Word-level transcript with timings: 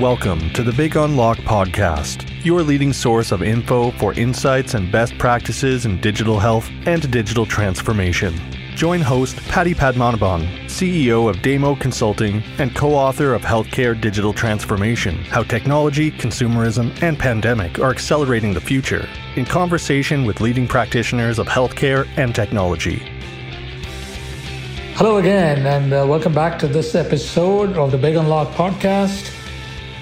Welcome 0.00 0.50
to 0.54 0.62
the 0.62 0.72
Big 0.72 0.96
Unlock 0.96 1.36
podcast, 1.40 2.26
your 2.46 2.62
leading 2.62 2.94
source 2.94 3.30
of 3.30 3.42
info 3.42 3.90
for 3.90 4.14
insights 4.14 4.72
and 4.72 4.90
best 4.90 5.16
practices 5.18 5.84
in 5.84 6.00
digital 6.00 6.40
health 6.40 6.70
and 6.86 7.08
digital 7.10 7.44
transformation. 7.44 8.34
Join 8.74 9.02
host 9.02 9.36
Paddy 9.48 9.74
Padmanabhan, 9.74 10.64
CEO 10.64 11.28
of 11.28 11.42
Damo 11.42 11.74
Consulting 11.76 12.42
and 12.58 12.74
co 12.74 12.94
author 12.94 13.34
of 13.34 13.42
Healthcare 13.42 14.00
Digital 14.00 14.32
Transformation 14.32 15.24
How 15.24 15.42
Technology, 15.42 16.10
Consumerism, 16.10 17.00
and 17.02 17.18
Pandemic 17.18 17.78
Are 17.78 17.90
Accelerating 17.90 18.54
the 18.54 18.62
Future, 18.62 19.06
in 19.36 19.44
conversation 19.44 20.24
with 20.24 20.40
leading 20.40 20.66
practitioners 20.66 21.38
of 21.38 21.46
healthcare 21.48 22.08
and 22.16 22.34
technology. 22.34 23.02
Hello 24.94 25.18
again, 25.18 25.66
and 25.66 25.92
uh, 25.92 26.06
welcome 26.08 26.32
back 26.32 26.58
to 26.60 26.66
this 26.66 26.94
episode 26.94 27.76
of 27.76 27.90
the 27.90 27.98
Big 27.98 28.16
Unlock 28.16 28.48
podcast. 28.54 29.31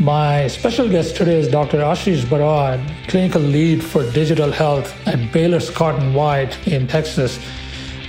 My 0.01 0.47
special 0.49 0.89
guest 0.89 1.15
today 1.17 1.39
is 1.39 1.47
Dr. 1.47 1.81
Ashis 1.81 2.23
Barad, 2.23 2.81
clinical 3.07 3.43
lead 3.43 3.85
for 3.85 4.11
digital 4.13 4.51
health 4.51 4.95
at 5.07 5.31
Baylor 5.31 5.61
Scott 5.61 6.01
and 6.01 6.15
White 6.15 6.57
in 6.67 6.87
Texas. 6.87 7.39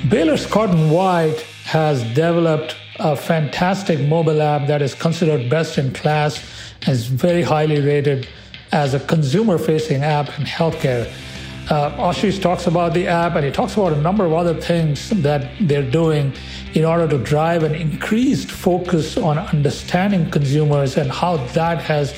Baylor 0.07 0.37
Scott 0.37 0.69
and 0.69 0.89
White 0.89 1.41
has 1.65 2.01
developed 2.13 2.77
a 2.99 3.13
fantastic 3.13 3.99
mobile 4.07 4.41
app 4.41 4.67
that 4.67 4.81
is 4.81 4.95
considered 4.95 5.49
best 5.49 5.77
in 5.77 5.91
class 5.91 6.41
and 6.83 6.91
is 6.95 7.07
very 7.07 7.41
highly 7.41 7.81
rated 7.81 8.25
as 8.71 8.93
a 8.93 8.99
consumer 9.01 9.57
facing 9.57 10.01
app 10.01 10.27
in 10.39 10.45
healthcare. 10.45 11.11
Uh, 11.69 11.91
Ashish 11.97 12.41
talks 12.41 12.67
about 12.67 12.93
the 12.93 13.05
app 13.09 13.35
and 13.35 13.43
he 13.43 13.51
talks 13.51 13.73
about 13.73 13.91
a 13.91 13.99
number 13.99 14.25
of 14.25 14.31
other 14.31 14.53
things 14.53 15.09
that 15.09 15.51
they're 15.59 15.91
doing 15.91 16.33
in 16.73 16.85
order 16.85 17.07
to 17.07 17.17
drive 17.17 17.63
an 17.63 17.75
increased 17.75 18.49
focus 18.49 19.17
on 19.17 19.37
understanding 19.37 20.29
consumers 20.29 20.97
and 20.97 21.11
how 21.11 21.37
that 21.47 21.81
has 21.81 22.13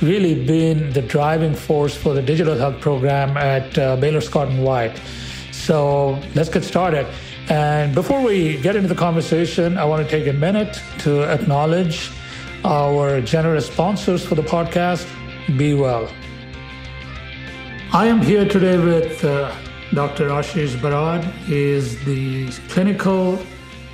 really 0.00 0.34
been 0.46 0.92
the 0.92 1.02
driving 1.02 1.54
force 1.54 1.94
for 1.94 2.14
the 2.14 2.22
digital 2.22 2.56
health 2.56 2.80
program 2.80 3.36
at 3.36 3.76
uh, 3.78 3.96
Baylor 3.96 4.20
Scott 4.20 4.48
and 4.48 4.64
White. 4.64 5.00
So 5.52 6.20
let's 6.34 6.48
get 6.48 6.64
started. 6.64 7.06
And 7.50 7.94
before 7.94 8.22
we 8.22 8.58
get 8.60 8.76
into 8.76 8.88
the 8.88 8.94
conversation, 8.94 9.76
I 9.76 9.84
want 9.84 10.08
to 10.08 10.10
take 10.10 10.26
a 10.28 10.32
minute 10.32 10.80
to 11.00 11.22
acknowledge 11.24 12.10
our 12.64 13.20
generous 13.20 13.66
sponsors 13.66 14.24
for 14.24 14.34
the 14.34 14.42
podcast, 14.42 15.06
Be 15.56 15.74
Well. 15.74 16.10
I 17.92 18.06
am 18.06 18.20
here 18.20 18.46
today 18.46 18.78
with 18.78 19.24
uh, 19.24 19.54
Dr. 19.94 20.28
Ashis 20.28 20.76
Barad. 20.76 21.24
He 21.44 21.58
is 21.58 22.02
the 22.04 22.50
clinical 22.68 23.38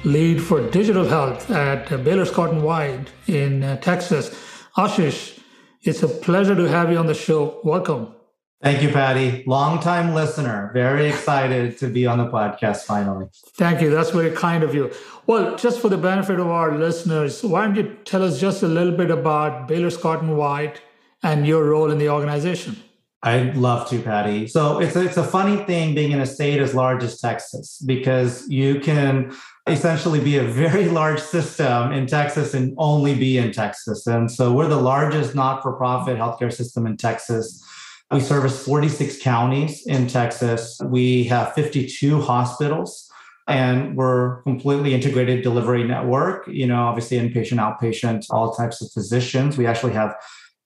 lead 0.04 0.42
for 0.42 0.60
digital 0.70 1.06
health 1.06 1.50
at 1.50 1.88
Baylor 2.04 2.26
Scott 2.26 2.50
and 2.50 2.62
White 2.62 3.10
in 3.26 3.62
uh, 3.62 3.76
Texas. 3.78 4.28
Ashis, 4.76 5.40
it's 5.82 6.02
a 6.02 6.08
pleasure 6.08 6.54
to 6.54 6.64
have 6.64 6.90
you 6.90 6.98
on 6.98 7.06
the 7.06 7.14
show. 7.14 7.60
Welcome. 7.64 8.14
Thank 8.62 8.82
you, 8.82 8.90
Paddy. 8.90 9.44
Long-time 9.46 10.14
listener. 10.14 10.70
Very 10.72 11.08
excited 11.08 11.78
to 11.78 11.88
be 11.88 12.06
on 12.06 12.18
the 12.18 12.26
podcast 12.26 12.84
finally. 12.84 13.26
Thank 13.56 13.82
you. 13.82 13.90
That's 13.90 14.10
very 14.10 14.30
kind 14.30 14.62
of 14.62 14.74
you. 14.74 14.90
Well, 15.26 15.56
just 15.56 15.80
for 15.80 15.88
the 15.88 15.98
benefit 15.98 16.38
of 16.38 16.48
our 16.48 16.76
listeners, 16.76 17.42
why 17.42 17.66
don't 17.66 17.76
you 17.76 17.96
tell 18.04 18.22
us 18.22 18.40
just 18.40 18.62
a 18.62 18.68
little 18.68 18.96
bit 18.96 19.10
about 19.10 19.68
Baylor 19.68 19.90
Scott 19.90 20.22
and 20.22 20.36
White 20.36 20.80
and 21.22 21.46
your 21.46 21.64
role 21.64 21.90
in 21.90 21.98
the 21.98 22.08
organization? 22.08 22.76
I'd 23.22 23.56
love 23.56 23.88
to, 23.88 24.00
Paddy. 24.00 24.46
So 24.46 24.80
it's 24.80 24.96
a, 24.96 25.02
it's 25.02 25.16
a 25.16 25.24
funny 25.24 25.64
thing 25.64 25.94
being 25.94 26.12
in 26.12 26.20
a 26.20 26.26
state 26.26 26.60
as 26.60 26.74
large 26.74 27.02
as 27.02 27.20
Texas 27.20 27.82
because 27.86 28.46
you 28.50 28.80
can 28.80 29.34
essentially 29.66 30.20
be 30.20 30.36
a 30.36 30.44
very 30.44 30.88
large 31.00 31.20
system 31.20 31.92
in 31.92 32.06
Texas 32.06 32.54
and 32.54 32.74
only 32.78 33.14
be 33.14 33.38
in 33.38 33.52
Texas. 33.52 34.06
And 34.06 34.30
so 34.30 34.52
we're 34.52 34.68
the 34.68 34.80
largest 34.80 35.34
not-for-profit 35.34 36.18
healthcare 36.18 36.52
system 36.52 36.86
in 36.86 36.96
Texas. 36.96 37.62
We 38.10 38.20
service 38.20 38.64
46 38.64 39.22
counties 39.22 39.86
in 39.86 40.06
Texas. 40.06 40.78
We 40.84 41.24
have 41.24 41.54
52 41.54 42.20
hospitals 42.20 43.10
and 43.46 43.96
we're 43.96 44.42
completely 44.42 44.94
integrated 44.94 45.42
delivery 45.42 45.84
network, 45.84 46.46
you 46.46 46.66
know, 46.66 46.82
obviously 46.82 47.18
inpatient, 47.18 47.58
outpatient, 47.58 48.26
all 48.30 48.54
types 48.54 48.80
of 48.80 48.90
physicians. 48.92 49.58
We 49.58 49.66
actually 49.66 49.92
have 49.92 50.14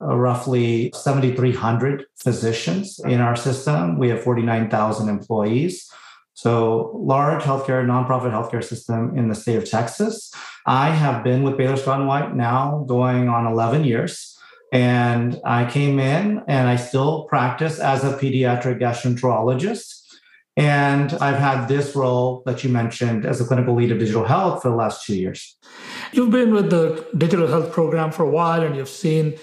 uh, 0.01 0.15
roughly 0.15 0.93
7,300 0.95 2.05
physicians 2.17 3.01
in 3.05 3.21
our 3.21 3.35
system. 3.35 3.99
We 3.99 4.11
have 4.11 4.23
49,000 4.23 5.09
employees. 5.09 5.91
So 6.39 6.93
large 6.95 7.43
healthcare, 7.43 7.85
nonprofit 7.85 8.31
healthcare 8.31 8.63
system 8.63 9.19
in 9.19 9.27
the 9.27 9.35
state 9.35 9.57
of 9.57 9.69
Texas. 9.69 10.33
I 10.67 10.91
have 10.91 11.25
been 11.25 11.43
with 11.43 11.57
Baylor 11.57 11.77
Scott 11.77 11.99
and 11.99 12.07
White 12.07 12.37
now 12.37 12.85
going 12.87 13.29
on 13.29 13.45
11 13.45 13.83
years. 13.83 14.39
And 14.73 15.41
I 15.45 15.69
came 15.69 15.99
in 15.99 16.41
and 16.47 16.69
I 16.69 16.77
still 16.77 17.25
practice 17.25 17.81
as 17.81 18.05
a 18.05 18.17
pediatric 18.17 18.79
gastroenterologist. 18.81 20.01
And 20.57 21.13
I've 21.15 21.41
had 21.41 21.67
this 21.67 21.97
role 21.97 22.45
that 22.47 22.63
you 22.63 22.71
mentioned 22.71 23.27
as 23.27 23.41
a 23.41 23.45
clinical 23.45 23.75
lead 23.75 23.91
of 23.91 23.99
digital 23.99 24.25
health 24.25 24.63
for 24.63 24.69
the 24.69 24.77
last 24.77 25.05
two 25.05 25.17
years. 25.17 25.59
You've 26.13 26.31
been 26.31 26.55
with 26.55 26.71
the 26.71 27.05
digital 27.19 27.49
health 27.49 27.73
program 27.73 28.13
for 28.13 28.23
a 28.23 28.31
while 28.31 28.63
and 28.63 28.77
you've 28.77 28.89
seen 28.89 29.37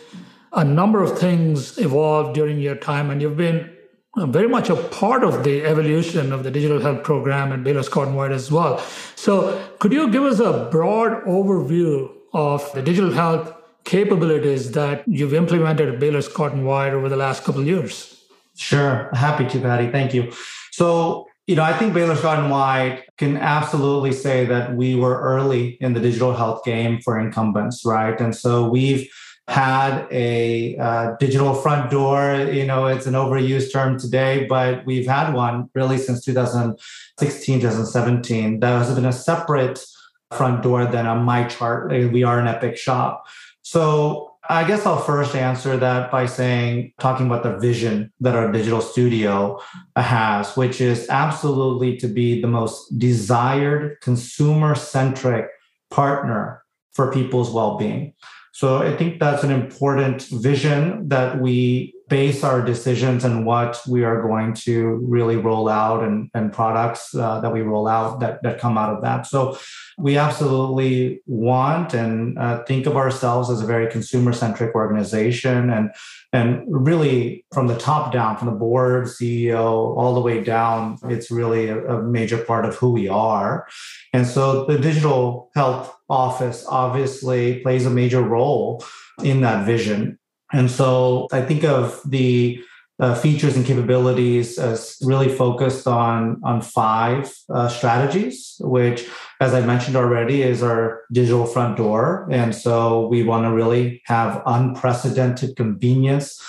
a 0.53 0.63
number 0.63 1.03
of 1.03 1.19
things 1.19 1.77
evolve 1.77 2.33
during 2.33 2.61
your 2.61 2.75
time, 2.75 3.09
and 3.09 3.21
you've 3.21 3.35
been 3.35 3.74
very 4.17 4.47
much 4.47 4.69
a 4.69 4.75
part 4.75 5.23
of 5.23 5.43
the 5.43 5.65
evolution 5.65 6.31
of 6.31 6.43
the 6.43 6.51
digital 6.51 6.79
health 6.79 7.03
program 7.03 7.51
at 7.51 7.63
Baylor 7.63 7.83
Scott 7.83 8.07
and 8.07 8.15
White 8.15 8.31
as 8.31 8.49
well. 8.51 8.79
So, 9.15 9.61
could 9.79 9.91
you 9.91 10.09
give 10.09 10.23
us 10.23 10.39
a 10.39 10.69
broad 10.71 11.23
overview 11.25 12.09
of 12.33 12.71
the 12.73 12.81
digital 12.81 13.11
health 13.11 13.53
capabilities 13.83 14.71
that 14.71 15.03
you've 15.07 15.33
implemented 15.33 15.89
at 15.89 15.99
Baylor 15.99 16.21
Scott 16.21 16.53
and 16.53 16.65
White 16.65 16.93
over 16.93 17.09
the 17.09 17.17
last 17.17 17.43
couple 17.43 17.61
of 17.61 17.67
years? 17.67 18.23
Sure, 18.55 19.09
happy 19.13 19.47
to, 19.49 19.59
Paddy. 19.59 19.91
Thank 19.91 20.13
you. 20.13 20.31
So, 20.71 21.27
you 21.45 21.55
know, 21.55 21.63
I 21.63 21.77
think 21.77 21.93
Baylor 21.93 22.15
Scott 22.15 22.39
and 22.39 22.49
White 22.49 23.03
can 23.17 23.37
absolutely 23.37 24.13
say 24.13 24.45
that 24.45 24.75
we 24.75 24.95
were 24.95 25.21
early 25.21 25.77
in 25.81 25.93
the 25.93 25.99
digital 25.99 26.33
health 26.33 26.63
game 26.63 26.99
for 27.01 27.19
incumbents, 27.19 27.85
right? 27.85 28.19
And 28.19 28.35
so 28.35 28.67
we've 28.67 29.09
had 29.47 30.07
a 30.11 30.75
uh, 30.77 31.15
digital 31.19 31.53
front 31.53 31.91
door. 31.91 32.35
You 32.51 32.65
know, 32.65 32.87
it's 32.87 33.05
an 33.05 33.13
overused 33.13 33.71
term 33.71 33.99
today, 33.99 34.45
but 34.49 34.85
we've 34.85 35.07
had 35.07 35.33
one 35.33 35.69
really 35.75 35.97
since 35.97 36.23
2016, 36.25 37.59
2017. 37.61 38.59
That 38.59 38.79
has 38.79 38.95
been 38.95 39.05
a 39.05 39.13
separate 39.13 39.85
front 40.31 40.63
door 40.63 40.85
than 40.85 41.05
a 41.05 41.15
MyChart. 41.15 42.11
We 42.11 42.23
are 42.23 42.39
an 42.39 42.47
Epic 42.47 42.77
shop. 42.77 43.25
So 43.61 44.35
I 44.49 44.63
guess 44.67 44.85
I'll 44.85 45.01
first 45.01 45.35
answer 45.35 45.75
that 45.77 46.11
by 46.11 46.25
saying, 46.25 46.93
talking 46.99 47.25
about 47.25 47.43
the 47.43 47.57
vision 47.57 48.11
that 48.19 48.35
our 48.35 48.51
digital 48.51 48.81
studio 48.81 49.59
has, 49.95 50.55
which 50.55 50.81
is 50.81 51.07
absolutely 51.09 51.97
to 51.97 52.07
be 52.07 52.41
the 52.41 52.47
most 52.47 52.97
desired 52.99 53.99
consumer 54.01 54.75
centric 54.75 55.47
partner 55.89 56.63
for 56.93 57.11
people's 57.11 57.51
well 57.51 57.77
being. 57.77 58.13
So 58.55 58.77
I 58.77 58.95
think 58.95 59.19
that's 59.19 59.43
an 59.43 59.51
important 59.51 60.21
vision 60.31 61.09
that 61.09 61.41
we 61.41 61.93
base 62.07 62.41
our 62.41 62.61
decisions 62.61 63.25
and 63.25 63.45
what 63.45 63.81
we 63.85 64.05
are 64.05 64.21
going 64.21 64.53
to 64.53 65.01
really 65.03 65.35
roll 65.35 65.67
out 65.67 66.05
and, 66.05 66.29
and 66.33 66.53
products 66.53 67.13
uh, 67.13 67.41
that 67.41 67.51
we 67.51 67.63
roll 67.63 67.85
out 67.85 68.21
that, 68.21 68.41
that 68.43 68.57
come 68.57 68.77
out 68.77 68.95
of 68.95 69.01
that. 69.01 69.27
So 69.27 69.57
we 69.97 70.17
absolutely 70.17 71.21
want 71.25 71.93
and 71.93 72.39
uh, 72.39 72.63
think 72.63 72.85
of 72.85 72.95
ourselves 72.95 73.49
as 73.49 73.61
a 73.61 73.65
very 73.65 73.91
consumer 73.91 74.31
centric 74.31 74.73
organization 74.73 75.69
and 75.69 75.89
and 76.35 76.63
really 76.67 77.45
from 77.53 77.67
the 77.67 77.77
top 77.77 78.11
down 78.11 78.35
from 78.37 78.47
the 78.47 78.59
board 78.65 79.05
ceo 79.05 79.95
all 79.97 80.13
the 80.13 80.19
way 80.19 80.43
down 80.43 80.97
it's 81.09 81.31
really 81.31 81.69
a, 81.69 81.77
a 81.95 82.01
major 82.03 82.37
part 82.37 82.65
of 82.65 82.75
who 82.75 82.91
we 82.91 83.07
are. 83.07 83.67
And 84.13 84.27
so 84.27 84.65
the 84.65 84.77
digital 84.77 85.49
health 85.55 85.95
office 86.09 86.65
obviously 86.67 87.59
plays 87.59 87.85
a 87.85 87.89
major 87.89 88.21
role 88.21 88.83
in 89.23 89.41
that 89.41 89.65
vision. 89.65 90.19
And 90.53 90.69
so 90.69 91.27
I 91.31 91.41
think 91.41 91.63
of 91.63 92.01
the 92.05 92.61
uh, 92.99 93.13
features 93.13 93.57
and 93.57 93.65
capabilities 93.65 94.57
as 94.57 94.97
really 95.03 95.27
focused 95.27 95.87
on 95.87 96.39
on 96.43 96.61
five 96.61 97.33
uh, 97.53 97.67
strategies, 97.67 98.55
which, 98.61 99.07
as 99.41 99.53
I 99.53 99.61
mentioned 99.65 99.97
already, 99.97 100.43
is 100.43 100.63
our 100.63 101.01
digital 101.11 101.45
front 101.45 101.75
door. 101.75 102.27
And 102.31 102.55
so 102.55 103.07
we 103.07 103.23
want 103.23 103.45
to 103.45 103.51
really 103.51 104.01
have 104.05 104.41
unprecedented 104.45 105.57
convenience, 105.57 106.41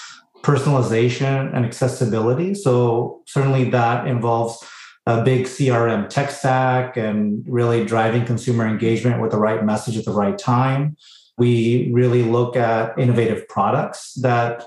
personalization, 0.43 1.55
and 1.55 1.65
accessibility. 1.65 2.55
So 2.55 3.23
certainly 3.27 3.71
that 3.71 4.07
involves 4.07 4.65
a 5.07 5.23
big 5.23 5.47
CRM 5.47 6.09
tech 6.09 6.31
stack 6.31 6.97
and 6.97 7.45
really 7.49 7.85
driving 7.85 8.25
consumer 8.25 8.67
engagement 8.67 9.21
with 9.21 9.31
the 9.31 9.39
right 9.39 9.65
message 9.65 9.97
at 9.97 10.05
the 10.05 10.13
right 10.13 10.37
time. 10.37 10.97
We 11.39 11.91
really 11.93 12.23
look 12.23 12.57
at 12.57 12.99
innovative 12.99 13.47
products 13.49 14.15
that 14.23 14.65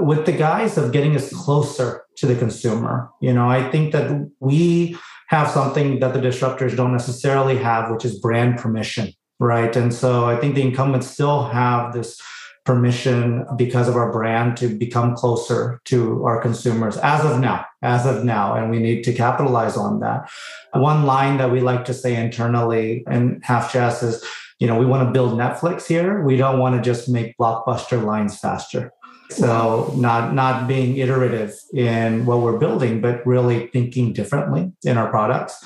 with 0.00 0.26
the 0.26 0.32
guise 0.32 0.78
of 0.78 0.92
getting 0.92 1.16
us 1.16 1.32
closer 1.32 2.04
to 2.16 2.26
the 2.26 2.36
consumer. 2.36 3.10
You 3.20 3.32
know, 3.32 3.48
I 3.48 3.68
think 3.70 3.92
that 3.92 4.30
we 4.40 4.96
have 5.28 5.50
something 5.50 6.00
that 6.00 6.14
the 6.14 6.20
disruptors 6.20 6.76
don't 6.76 6.92
necessarily 6.92 7.58
have, 7.58 7.90
which 7.90 8.04
is 8.04 8.18
brand 8.18 8.58
permission, 8.58 9.12
right? 9.38 9.74
And 9.76 9.92
so 9.92 10.26
I 10.26 10.36
think 10.36 10.54
the 10.54 10.62
incumbents 10.62 11.06
still 11.06 11.44
have 11.48 11.92
this 11.92 12.20
permission 12.64 13.46
because 13.56 13.88
of 13.88 13.96
our 13.96 14.12
brand 14.12 14.56
to 14.58 14.68
become 14.68 15.14
closer 15.14 15.80
to 15.86 16.22
our 16.24 16.40
consumers 16.40 16.98
as 16.98 17.24
of 17.24 17.40
now, 17.40 17.64
as 17.82 18.04
of 18.04 18.24
now. 18.24 18.54
And 18.54 18.70
we 18.70 18.78
need 18.78 19.04
to 19.04 19.12
capitalize 19.14 19.76
on 19.76 20.00
that. 20.00 20.30
One 20.74 21.06
line 21.06 21.38
that 21.38 21.50
we 21.50 21.60
like 21.60 21.86
to 21.86 21.94
say 21.94 22.14
internally 22.14 23.04
in 23.10 23.40
Half 23.42 23.72
Chess 23.72 24.02
is, 24.02 24.22
you 24.58 24.66
know, 24.66 24.78
we 24.78 24.84
want 24.84 25.06
to 25.06 25.12
build 25.12 25.38
Netflix 25.38 25.86
here. 25.86 26.22
We 26.22 26.36
don't 26.36 26.58
want 26.58 26.74
to 26.76 26.82
just 26.82 27.08
make 27.08 27.38
blockbuster 27.38 28.04
lines 28.04 28.38
faster. 28.38 28.92
So 29.30 29.92
not 29.96 30.34
not 30.34 30.66
being 30.66 30.96
iterative 30.96 31.54
in 31.74 32.24
what 32.24 32.40
we're 32.40 32.58
building, 32.58 33.00
but 33.00 33.26
really 33.26 33.66
thinking 33.68 34.12
differently 34.12 34.72
in 34.84 34.96
our 34.96 35.10
products. 35.10 35.62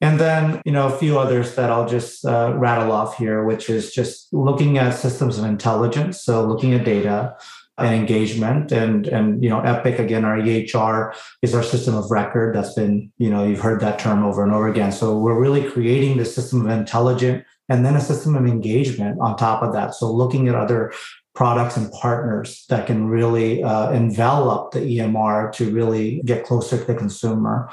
And 0.00 0.20
then, 0.20 0.62
you 0.64 0.70
know, 0.70 0.86
a 0.86 0.96
few 0.96 1.18
others 1.18 1.56
that 1.56 1.70
I'll 1.70 1.88
just 1.88 2.24
uh, 2.24 2.54
rattle 2.56 2.92
off 2.92 3.16
here, 3.18 3.44
which 3.44 3.68
is 3.68 3.92
just 3.92 4.32
looking 4.32 4.78
at 4.78 4.94
systems 4.94 5.38
of 5.38 5.44
intelligence. 5.44 6.22
So 6.22 6.44
looking 6.46 6.72
at 6.74 6.84
data 6.84 7.36
and 7.78 7.94
engagement 7.94 8.70
and, 8.70 9.08
and, 9.08 9.42
you 9.42 9.50
know, 9.50 9.60
Epic, 9.60 9.98
again, 9.98 10.24
our 10.24 10.36
EHR 10.36 11.14
is 11.42 11.54
our 11.54 11.64
system 11.64 11.96
of 11.96 12.10
record. 12.10 12.54
That's 12.54 12.74
been, 12.74 13.12
you 13.18 13.30
know, 13.30 13.44
you've 13.44 13.60
heard 13.60 13.80
that 13.80 13.98
term 13.98 14.24
over 14.24 14.44
and 14.44 14.52
over 14.52 14.68
again. 14.68 14.92
So 14.92 15.18
we're 15.18 15.38
really 15.38 15.68
creating 15.68 16.16
the 16.16 16.24
system 16.24 16.66
of 16.66 16.70
intelligent 16.70 17.44
and 17.68 17.84
then 17.84 17.96
a 17.96 18.00
system 18.00 18.34
of 18.34 18.46
engagement 18.46 19.18
on 19.20 19.36
top 19.36 19.62
of 19.62 19.72
that. 19.72 19.94
So 19.94 20.10
looking 20.10 20.48
at 20.48 20.54
other 20.54 20.92
products 21.38 21.76
and 21.76 21.92
partners 21.92 22.64
that 22.68 22.84
can 22.84 23.06
really 23.06 23.62
uh, 23.62 23.92
envelop 23.92 24.72
the 24.72 24.80
EMR 24.80 25.52
to 25.52 25.70
really 25.70 26.20
get 26.24 26.44
closer 26.44 26.76
to 26.76 26.84
the 26.84 26.96
consumer 26.96 27.70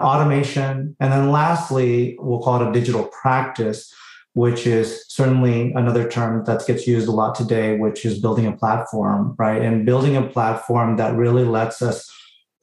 automation. 0.00 0.94
And 1.00 1.10
then 1.10 1.32
lastly, 1.32 2.18
we'll 2.18 2.42
call 2.42 2.60
it 2.60 2.68
a 2.68 2.72
digital 2.72 3.04
practice, 3.22 3.90
which 4.34 4.66
is 4.66 5.06
certainly 5.08 5.72
another 5.72 6.06
term 6.06 6.44
that 6.44 6.66
gets 6.66 6.86
used 6.86 7.08
a 7.08 7.10
lot 7.10 7.34
today, 7.34 7.78
which 7.78 8.04
is 8.04 8.20
building 8.20 8.44
a 8.44 8.52
platform, 8.54 9.34
right? 9.38 9.62
And 9.62 9.86
building 9.86 10.14
a 10.14 10.28
platform 10.28 10.98
that 10.98 11.16
really 11.16 11.44
lets 11.44 11.80
us 11.80 12.12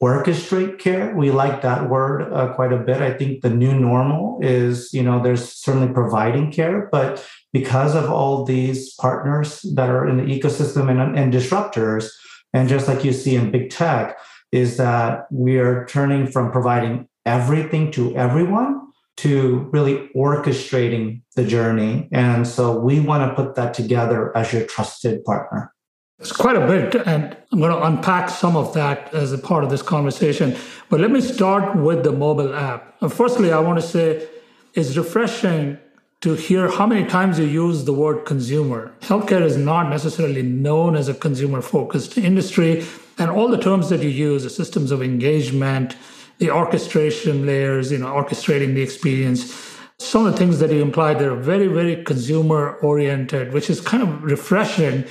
orchestrate 0.00 0.78
care. 0.78 1.16
We 1.16 1.32
like 1.32 1.62
that 1.62 1.90
word 1.90 2.32
uh, 2.32 2.54
quite 2.54 2.72
a 2.72 2.78
bit. 2.78 2.98
I 3.02 3.12
think 3.12 3.42
the 3.42 3.50
new 3.50 3.74
normal 3.74 4.38
is, 4.40 4.94
you 4.94 5.02
know, 5.02 5.20
there's 5.20 5.50
certainly 5.50 5.92
providing 5.92 6.52
care, 6.52 6.88
but 6.92 7.26
because 7.54 7.94
of 7.94 8.10
all 8.10 8.44
these 8.44 8.92
partners 8.94 9.64
that 9.76 9.88
are 9.88 10.08
in 10.08 10.16
the 10.16 10.24
ecosystem 10.24 10.90
and, 10.90 11.16
and 11.16 11.32
disruptors, 11.32 12.10
and 12.52 12.68
just 12.68 12.88
like 12.88 13.04
you 13.04 13.12
see 13.12 13.36
in 13.36 13.52
big 13.52 13.70
tech, 13.70 14.18
is 14.50 14.76
that 14.76 15.26
we 15.30 15.56
are 15.58 15.86
turning 15.86 16.26
from 16.26 16.50
providing 16.50 17.08
everything 17.24 17.92
to 17.92 18.14
everyone 18.16 18.80
to 19.16 19.68
really 19.72 20.08
orchestrating 20.16 21.22
the 21.36 21.44
journey. 21.44 22.08
And 22.10 22.44
so 22.46 22.76
we 22.76 22.98
want 22.98 23.22
to 23.30 23.36
put 23.40 23.54
that 23.54 23.72
together 23.72 24.36
as 24.36 24.52
your 24.52 24.66
trusted 24.66 25.24
partner. 25.24 25.72
It's 26.18 26.32
quite 26.32 26.56
a 26.56 26.66
bit, 26.66 27.06
and 27.06 27.36
I'm 27.52 27.60
going 27.60 27.70
to 27.70 27.84
unpack 27.84 28.30
some 28.30 28.56
of 28.56 28.74
that 28.74 29.14
as 29.14 29.32
a 29.32 29.38
part 29.38 29.62
of 29.62 29.70
this 29.70 29.82
conversation. 29.82 30.56
But 30.88 30.98
let 31.00 31.12
me 31.12 31.20
start 31.20 31.76
with 31.76 32.02
the 32.02 32.12
mobile 32.12 32.52
app. 32.52 32.96
Firstly, 33.10 33.52
I 33.52 33.60
want 33.60 33.80
to 33.80 33.86
say 33.86 34.26
it's 34.74 34.96
refreshing 34.96 35.78
to 36.24 36.32
hear 36.32 36.70
how 36.70 36.86
many 36.86 37.06
times 37.06 37.38
you 37.38 37.44
use 37.44 37.84
the 37.84 37.92
word 37.92 38.24
consumer. 38.24 38.90
Healthcare 39.02 39.42
is 39.42 39.58
not 39.58 39.90
necessarily 39.90 40.40
known 40.40 40.96
as 40.96 41.06
a 41.06 41.12
consumer 41.12 41.60
focused 41.60 42.16
industry, 42.16 42.82
and 43.18 43.30
all 43.30 43.46
the 43.48 43.58
terms 43.58 43.90
that 43.90 44.02
you 44.02 44.08
use, 44.08 44.42
the 44.42 44.48
systems 44.48 44.90
of 44.90 45.02
engagement, 45.02 45.98
the 46.38 46.50
orchestration 46.50 47.44
layers, 47.44 47.92
you 47.92 47.98
know, 47.98 48.06
orchestrating 48.06 48.74
the 48.74 48.80
experience. 48.80 49.52
Some 49.98 50.24
of 50.24 50.32
the 50.32 50.38
things 50.38 50.60
that 50.60 50.70
you 50.72 50.80
implied, 50.80 51.18
they're 51.18 51.34
very, 51.34 51.66
very 51.66 52.02
consumer 52.02 52.78
oriented, 52.80 53.52
which 53.52 53.68
is 53.68 53.82
kind 53.82 54.02
of 54.02 54.24
refreshing. 54.24 55.04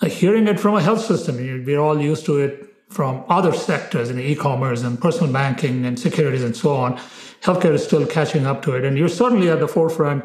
Uh, 0.00 0.06
hearing 0.06 0.46
it 0.46 0.60
from 0.60 0.76
a 0.76 0.80
health 0.80 1.04
system, 1.04 1.38
we're 1.66 1.80
all 1.80 2.00
used 2.00 2.24
to 2.26 2.38
it 2.38 2.72
from 2.88 3.24
other 3.28 3.52
sectors 3.52 4.10
in 4.10 4.20
e-commerce 4.20 4.84
and 4.84 5.00
personal 5.00 5.32
banking 5.32 5.84
and 5.84 5.98
securities 5.98 6.44
and 6.44 6.54
so 6.56 6.76
on. 6.76 7.00
Healthcare 7.40 7.74
is 7.74 7.82
still 7.82 8.06
catching 8.06 8.46
up 8.46 8.62
to 8.62 8.76
it. 8.76 8.84
And 8.84 8.96
you're 8.96 9.08
certainly 9.08 9.50
at 9.50 9.58
the 9.58 9.66
forefront, 9.66 10.24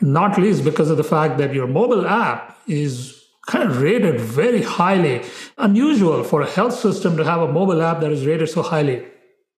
not 0.00 0.38
least 0.38 0.64
because 0.64 0.90
of 0.90 0.96
the 0.96 1.04
fact 1.04 1.38
that 1.38 1.54
your 1.54 1.66
mobile 1.66 2.06
app 2.06 2.58
is 2.66 3.24
kind 3.46 3.68
of 3.68 3.80
rated 3.80 4.20
very 4.20 4.62
highly. 4.62 5.22
Unusual 5.58 6.24
for 6.24 6.42
a 6.42 6.50
health 6.50 6.74
system 6.74 7.16
to 7.16 7.24
have 7.24 7.40
a 7.42 7.52
mobile 7.52 7.82
app 7.82 8.00
that 8.00 8.12
is 8.12 8.26
rated 8.26 8.48
so 8.48 8.62
highly. 8.62 9.06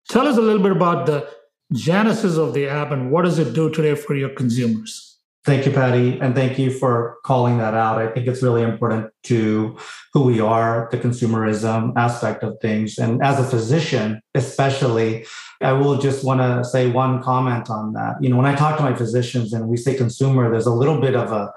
Tell 0.08 0.26
us 0.26 0.36
a 0.36 0.42
little 0.42 0.62
bit 0.62 0.72
about 0.72 1.06
the 1.06 1.28
genesis 1.72 2.36
of 2.36 2.54
the 2.54 2.68
app 2.68 2.90
and 2.90 3.10
what 3.10 3.24
does 3.24 3.38
it 3.38 3.52
do 3.52 3.70
today 3.70 3.94
for 3.94 4.14
your 4.14 4.30
consumers? 4.30 5.07
Thank 5.48 5.64
you, 5.64 5.72
Paddy. 5.72 6.20
And 6.20 6.34
thank 6.34 6.58
you 6.58 6.70
for 6.70 7.16
calling 7.24 7.56
that 7.56 7.72
out. 7.72 7.96
I 7.96 8.08
think 8.08 8.26
it's 8.26 8.42
really 8.42 8.60
important 8.60 9.10
to 9.22 9.78
who 10.12 10.24
we 10.24 10.40
are, 10.40 10.90
the 10.90 10.98
consumerism 10.98 11.94
aspect 11.96 12.42
of 12.42 12.60
things. 12.60 12.98
And 12.98 13.22
as 13.22 13.40
a 13.40 13.44
physician, 13.44 14.20
especially, 14.34 15.24
I 15.62 15.72
will 15.72 15.96
just 15.96 16.22
want 16.22 16.40
to 16.42 16.68
say 16.68 16.90
one 16.90 17.22
comment 17.22 17.70
on 17.70 17.94
that. 17.94 18.22
You 18.22 18.28
know, 18.28 18.36
when 18.36 18.44
I 18.44 18.54
talk 18.56 18.76
to 18.76 18.82
my 18.82 18.94
physicians 18.94 19.54
and 19.54 19.68
we 19.68 19.78
say 19.78 19.94
consumer, 19.94 20.50
there's 20.50 20.66
a 20.66 20.74
little 20.74 21.00
bit 21.00 21.16
of 21.16 21.32
a 21.32 21.50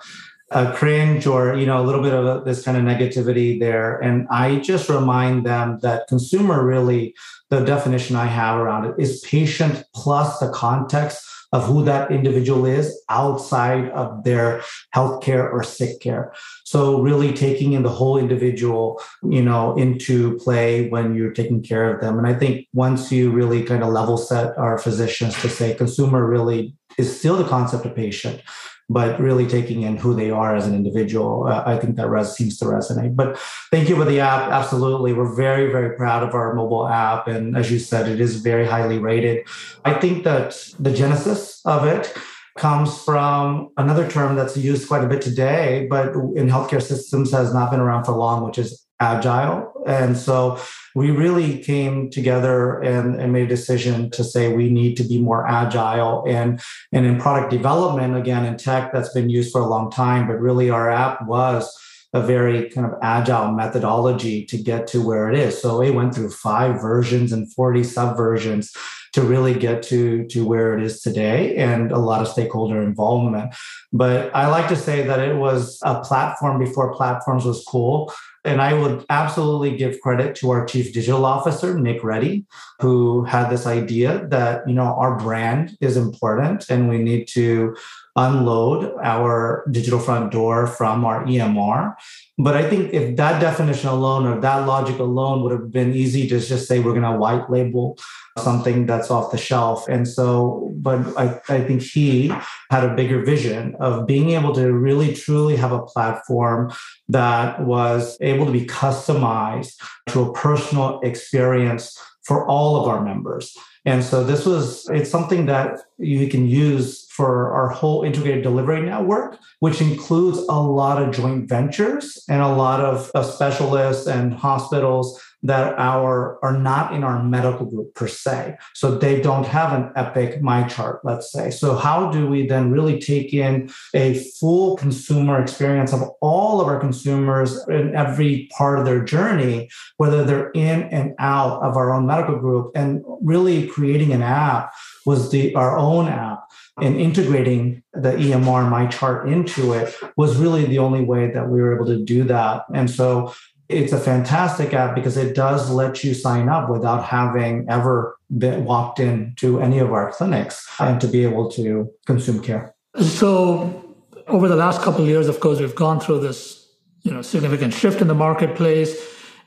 a 0.51 0.71
cringe 0.73 1.27
or 1.27 1.55
you 1.55 1.65
know 1.65 1.81
a 1.81 1.85
little 1.85 2.01
bit 2.01 2.13
of 2.13 2.25
a, 2.25 2.43
this 2.43 2.61
kind 2.61 2.77
of 2.77 2.83
negativity 2.83 3.57
there 3.57 3.97
and 3.99 4.27
i 4.29 4.57
just 4.57 4.89
remind 4.89 5.45
them 5.45 5.79
that 5.79 6.05
consumer 6.09 6.65
really 6.65 7.15
the 7.49 7.63
definition 7.63 8.17
i 8.17 8.25
have 8.25 8.59
around 8.59 8.83
it 8.83 8.93
is 8.99 9.21
patient 9.21 9.85
plus 9.95 10.39
the 10.39 10.49
context 10.49 11.25
of 11.51 11.65
who 11.65 11.83
that 11.83 12.11
individual 12.11 12.65
is 12.65 13.01
outside 13.09 13.89
of 13.89 14.23
their 14.23 14.61
healthcare 14.95 15.51
or 15.51 15.63
sick 15.63 15.99
care. 15.99 16.33
So 16.63 17.01
really 17.01 17.33
taking 17.33 17.73
in 17.73 17.83
the 17.83 17.89
whole 17.89 18.17
individual, 18.17 19.01
you 19.23 19.43
know, 19.43 19.75
into 19.75 20.37
play 20.37 20.89
when 20.89 21.13
you're 21.13 21.33
taking 21.33 21.61
care 21.61 21.93
of 21.93 22.01
them. 22.01 22.17
And 22.17 22.27
I 22.27 22.33
think 22.33 22.67
once 22.73 23.11
you 23.11 23.31
really 23.31 23.63
kind 23.63 23.83
of 23.83 23.91
level 23.91 24.17
set 24.17 24.57
our 24.57 24.77
physicians 24.77 25.39
to 25.41 25.49
say 25.49 25.73
consumer 25.73 26.25
really 26.25 26.73
is 26.97 27.17
still 27.17 27.37
the 27.37 27.47
concept 27.47 27.85
of 27.85 27.95
patient 27.95 28.41
but 28.91 29.19
really 29.19 29.47
taking 29.47 29.83
in 29.83 29.97
who 29.97 30.13
they 30.13 30.29
are 30.29 30.55
as 30.55 30.67
an 30.67 30.75
individual. 30.75 31.47
Uh, 31.47 31.63
I 31.65 31.77
think 31.77 31.95
that 31.95 32.09
res- 32.09 32.35
seems 32.35 32.57
to 32.59 32.65
resonate. 32.65 33.15
But 33.15 33.37
thank 33.71 33.89
you 33.89 33.95
for 33.95 34.05
the 34.05 34.19
app. 34.19 34.51
Absolutely. 34.51 35.13
We're 35.13 35.35
very, 35.35 35.71
very 35.71 35.95
proud 35.95 36.23
of 36.23 36.33
our 36.33 36.53
mobile 36.53 36.87
app. 36.87 37.27
And 37.27 37.57
as 37.57 37.71
you 37.71 37.79
said, 37.79 38.07
it 38.07 38.19
is 38.19 38.37
very 38.37 38.65
highly 38.65 38.99
rated. 38.99 39.47
I 39.85 39.93
think 39.93 40.23
that 40.23 40.57
the 40.79 40.91
genesis 40.91 41.61
of 41.65 41.85
it 41.85 42.13
comes 42.57 43.01
from 43.01 43.69
another 43.77 44.09
term 44.09 44.35
that's 44.35 44.57
used 44.57 44.87
quite 44.87 45.03
a 45.03 45.07
bit 45.07 45.21
today, 45.21 45.87
but 45.89 46.13
in 46.35 46.47
healthcare 46.49 46.81
systems 46.81 47.31
has 47.31 47.53
not 47.53 47.71
been 47.71 47.79
around 47.79 48.03
for 48.03 48.11
long, 48.11 48.45
which 48.45 48.57
is 48.57 48.85
agile. 49.01 49.73
And 49.87 50.15
so 50.15 50.59
we 50.95 51.11
really 51.11 51.59
came 51.59 52.09
together 52.09 52.79
and, 52.81 53.19
and, 53.19 53.33
made 53.33 53.45
a 53.45 53.55
decision 53.55 54.11
to 54.11 54.23
say 54.23 54.53
we 54.53 54.69
need 54.69 54.95
to 54.97 55.03
be 55.03 55.19
more 55.19 55.47
agile. 55.47 56.23
And, 56.27 56.61
and 56.91 57.05
in 57.05 57.19
product 57.19 57.49
development, 57.49 58.15
again, 58.15 58.45
in 58.45 58.57
tech, 58.57 58.93
that's 58.93 59.11
been 59.13 59.29
used 59.29 59.51
for 59.51 59.61
a 59.61 59.67
long 59.67 59.89
time, 59.89 60.27
but 60.27 60.39
really 60.39 60.69
our 60.69 60.91
app 60.91 61.25
was 61.25 61.75
a 62.13 62.21
very 62.21 62.69
kind 62.69 62.85
of 62.85 62.93
agile 63.01 63.51
methodology 63.53 64.45
to 64.45 64.57
get 64.57 64.85
to 64.87 65.05
where 65.05 65.31
it 65.31 65.39
is. 65.39 65.59
So 65.59 65.81
it 65.81 65.95
went 65.95 66.13
through 66.13 66.29
five 66.29 66.81
versions 66.81 67.31
and 67.31 67.51
40 67.51 67.81
subversions 67.81 68.75
to 69.13 69.21
really 69.21 69.53
get 69.53 69.83
to 69.83 70.25
to 70.27 70.45
where 70.45 70.77
it 70.77 70.83
is 70.83 71.01
today 71.01 71.55
and 71.57 71.91
a 71.91 71.97
lot 71.97 72.21
of 72.21 72.27
stakeholder 72.27 72.81
involvement 72.81 73.53
but 73.91 74.33
i 74.33 74.47
like 74.47 74.67
to 74.67 74.75
say 74.75 75.03
that 75.03 75.19
it 75.19 75.35
was 75.35 75.79
a 75.83 76.01
platform 76.01 76.59
before 76.59 76.95
platforms 76.95 77.45
was 77.45 77.63
cool 77.67 78.13
and 78.43 78.61
I 78.61 78.73
would 78.73 79.05
absolutely 79.09 79.77
give 79.77 80.01
credit 80.01 80.35
to 80.37 80.49
our 80.49 80.65
chief 80.65 80.93
digital 80.93 81.25
officer, 81.25 81.79
Nick 81.79 82.03
Reddy, 82.03 82.45
who 82.79 83.23
had 83.25 83.49
this 83.49 83.67
idea 83.67 84.27
that, 84.29 84.67
you 84.67 84.73
know, 84.73 84.95
our 84.95 85.17
brand 85.17 85.77
is 85.79 85.95
important 85.95 86.69
and 86.69 86.89
we 86.89 86.97
need 86.97 87.27
to 87.29 87.75
unload 88.15 88.93
our 89.03 89.63
digital 89.71 89.99
front 89.99 90.31
door 90.31 90.67
from 90.67 91.05
our 91.05 91.23
EMR. 91.25 91.93
But 92.37 92.55
I 92.55 92.67
think 92.67 92.93
if 92.93 93.17
that 93.17 93.39
definition 93.39 93.89
alone 93.89 94.25
or 94.25 94.39
that 94.39 94.65
logic 94.65 94.99
alone 94.99 95.43
would 95.43 95.51
have 95.51 95.71
been 95.71 95.93
easy 95.93 96.27
to 96.29 96.39
just 96.39 96.67
say 96.67 96.79
we're 96.79 96.93
going 96.93 97.03
to 97.03 97.17
white 97.17 97.49
label 97.49 97.97
something 98.39 98.85
that's 98.85 99.11
off 99.11 99.31
the 99.31 99.37
shelf. 99.37 99.87
And 99.87 100.07
so, 100.07 100.71
but 100.77 100.99
I, 101.17 101.39
I 101.49 101.61
think 101.61 101.81
he 101.81 102.33
had 102.69 102.85
a 102.85 102.95
bigger 102.95 103.23
vision 103.23 103.75
of 103.79 104.07
being 104.07 104.31
able 104.31 104.53
to 104.55 104.71
really 104.73 105.13
truly 105.13 105.55
have 105.57 105.71
a 105.73 105.83
platform 105.83 106.71
that 107.09 107.61
was 107.65 108.17
able 108.21 108.45
to 108.45 108.51
be 108.51 108.65
customized 108.65 109.73
to 110.09 110.21
a 110.21 110.33
personal 110.33 111.01
experience 111.01 111.99
for 112.23 112.47
all 112.47 112.81
of 112.81 112.87
our 112.87 113.03
members. 113.03 113.55
And 113.85 114.03
so 114.03 114.23
this 114.23 114.45
was, 114.45 114.87
it's 114.89 115.09
something 115.09 115.47
that 115.47 115.79
you 115.97 116.27
can 116.27 116.47
use 116.47 117.07
for 117.09 117.51
our 117.51 117.69
whole 117.69 118.03
integrated 118.03 118.43
delivery 118.43 118.81
network, 118.83 119.39
which 119.59 119.81
includes 119.81 120.37
a 120.37 120.61
lot 120.61 121.01
of 121.01 121.13
joint 121.13 121.49
ventures 121.49 122.23
and 122.29 122.41
a 122.41 122.47
lot 122.47 122.79
of, 122.79 123.09
of 123.15 123.25
specialists 123.25 124.07
and 124.07 124.33
hospitals 124.33 125.19
that 125.43 125.77
our 125.77 126.43
are 126.43 126.57
not 126.57 126.93
in 126.93 127.03
our 127.03 127.23
medical 127.23 127.65
group 127.65 127.93
per 127.95 128.07
se. 128.07 128.57
So 128.73 128.97
they 128.97 129.21
don't 129.21 129.45
have 129.45 129.73
an 129.73 129.91
Epic 129.95 130.41
MyChart, 130.41 130.99
let's 131.03 131.31
say. 131.31 131.49
So 131.51 131.75
how 131.75 132.11
do 132.11 132.27
we 132.27 132.47
then 132.47 132.71
really 132.71 132.99
take 132.99 133.33
in 133.33 133.71
a 133.93 134.19
full 134.39 134.77
consumer 134.77 135.41
experience 135.41 135.93
of 135.93 136.03
all 136.21 136.61
of 136.61 136.67
our 136.67 136.79
consumers 136.79 137.67
in 137.67 137.95
every 137.95 138.49
part 138.55 138.79
of 138.79 138.85
their 138.85 139.03
journey, 139.03 139.69
whether 139.97 140.23
they're 140.23 140.51
in 140.51 140.83
and 140.83 141.13
out 141.19 141.61
of 141.61 141.75
our 141.75 141.93
own 141.93 142.05
medical 142.05 142.37
group, 142.37 142.71
and 142.75 143.03
really 143.21 143.67
creating 143.67 144.11
an 144.11 144.21
app 144.21 144.71
was 145.05 145.31
the 145.31 145.55
our 145.55 145.77
own 145.77 146.07
app 146.07 146.43
and 146.79 146.99
integrating 146.99 147.83
the 147.93 148.11
EMR 148.11 148.69
MyChart 148.69 149.31
into 149.31 149.73
it 149.73 149.93
was 150.15 150.37
really 150.37 150.65
the 150.65 150.79
only 150.79 151.03
way 151.03 151.29
that 151.29 151.49
we 151.49 151.61
were 151.61 151.75
able 151.75 151.85
to 151.85 151.97
do 151.97 152.23
that. 152.23 152.63
And 152.73 152.89
so 152.89 153.33
it's 153.71 153.93
a 153.93 153.99
fantastic 153.99 154.73
app 154.73 154.95
because 154.95 155.17
it 155.17 155.35
does 155.35 155.69
let 155.69 156.03
you 156.03 156.13
sign 156.13 156.49
up 156.49 156.69
without 156.69 157.03
having 157.03 157.65
ever 157.69 158.17
been 158.37 158.65
walked 158.65 158.99
into 158.99 159.61
any 159.61 159.79
of 159.79 159.91
our 159.91 160.11
clinics 160.11 160.67
and 160.79 160.99
to 161.01 161.07
be 161.07 161.23
able 161.23 161.49
to 161.51 161.91
consume 162.05 162.41
care. 162.41 162.73
So 162.99 163.95
over 164.27 164.47
the 164.47 164.55
last 164.55 164.81
couple 164.81 165.01
of 165.01 165.07
years, 165.07 165.27
of 165.27 165.39
course, 165.39 165.59
we've 165.59 165.75
gone 165.75 165.99
through 165.99 166.19
this, 166.19 166.67
you 167.03 167.11
know, 167.11 167.21
significant 167.21 167.73
shift 167.73 168.01
in 168.01 168.07
the 168.07 168.15
marketplace. 168.15 168.95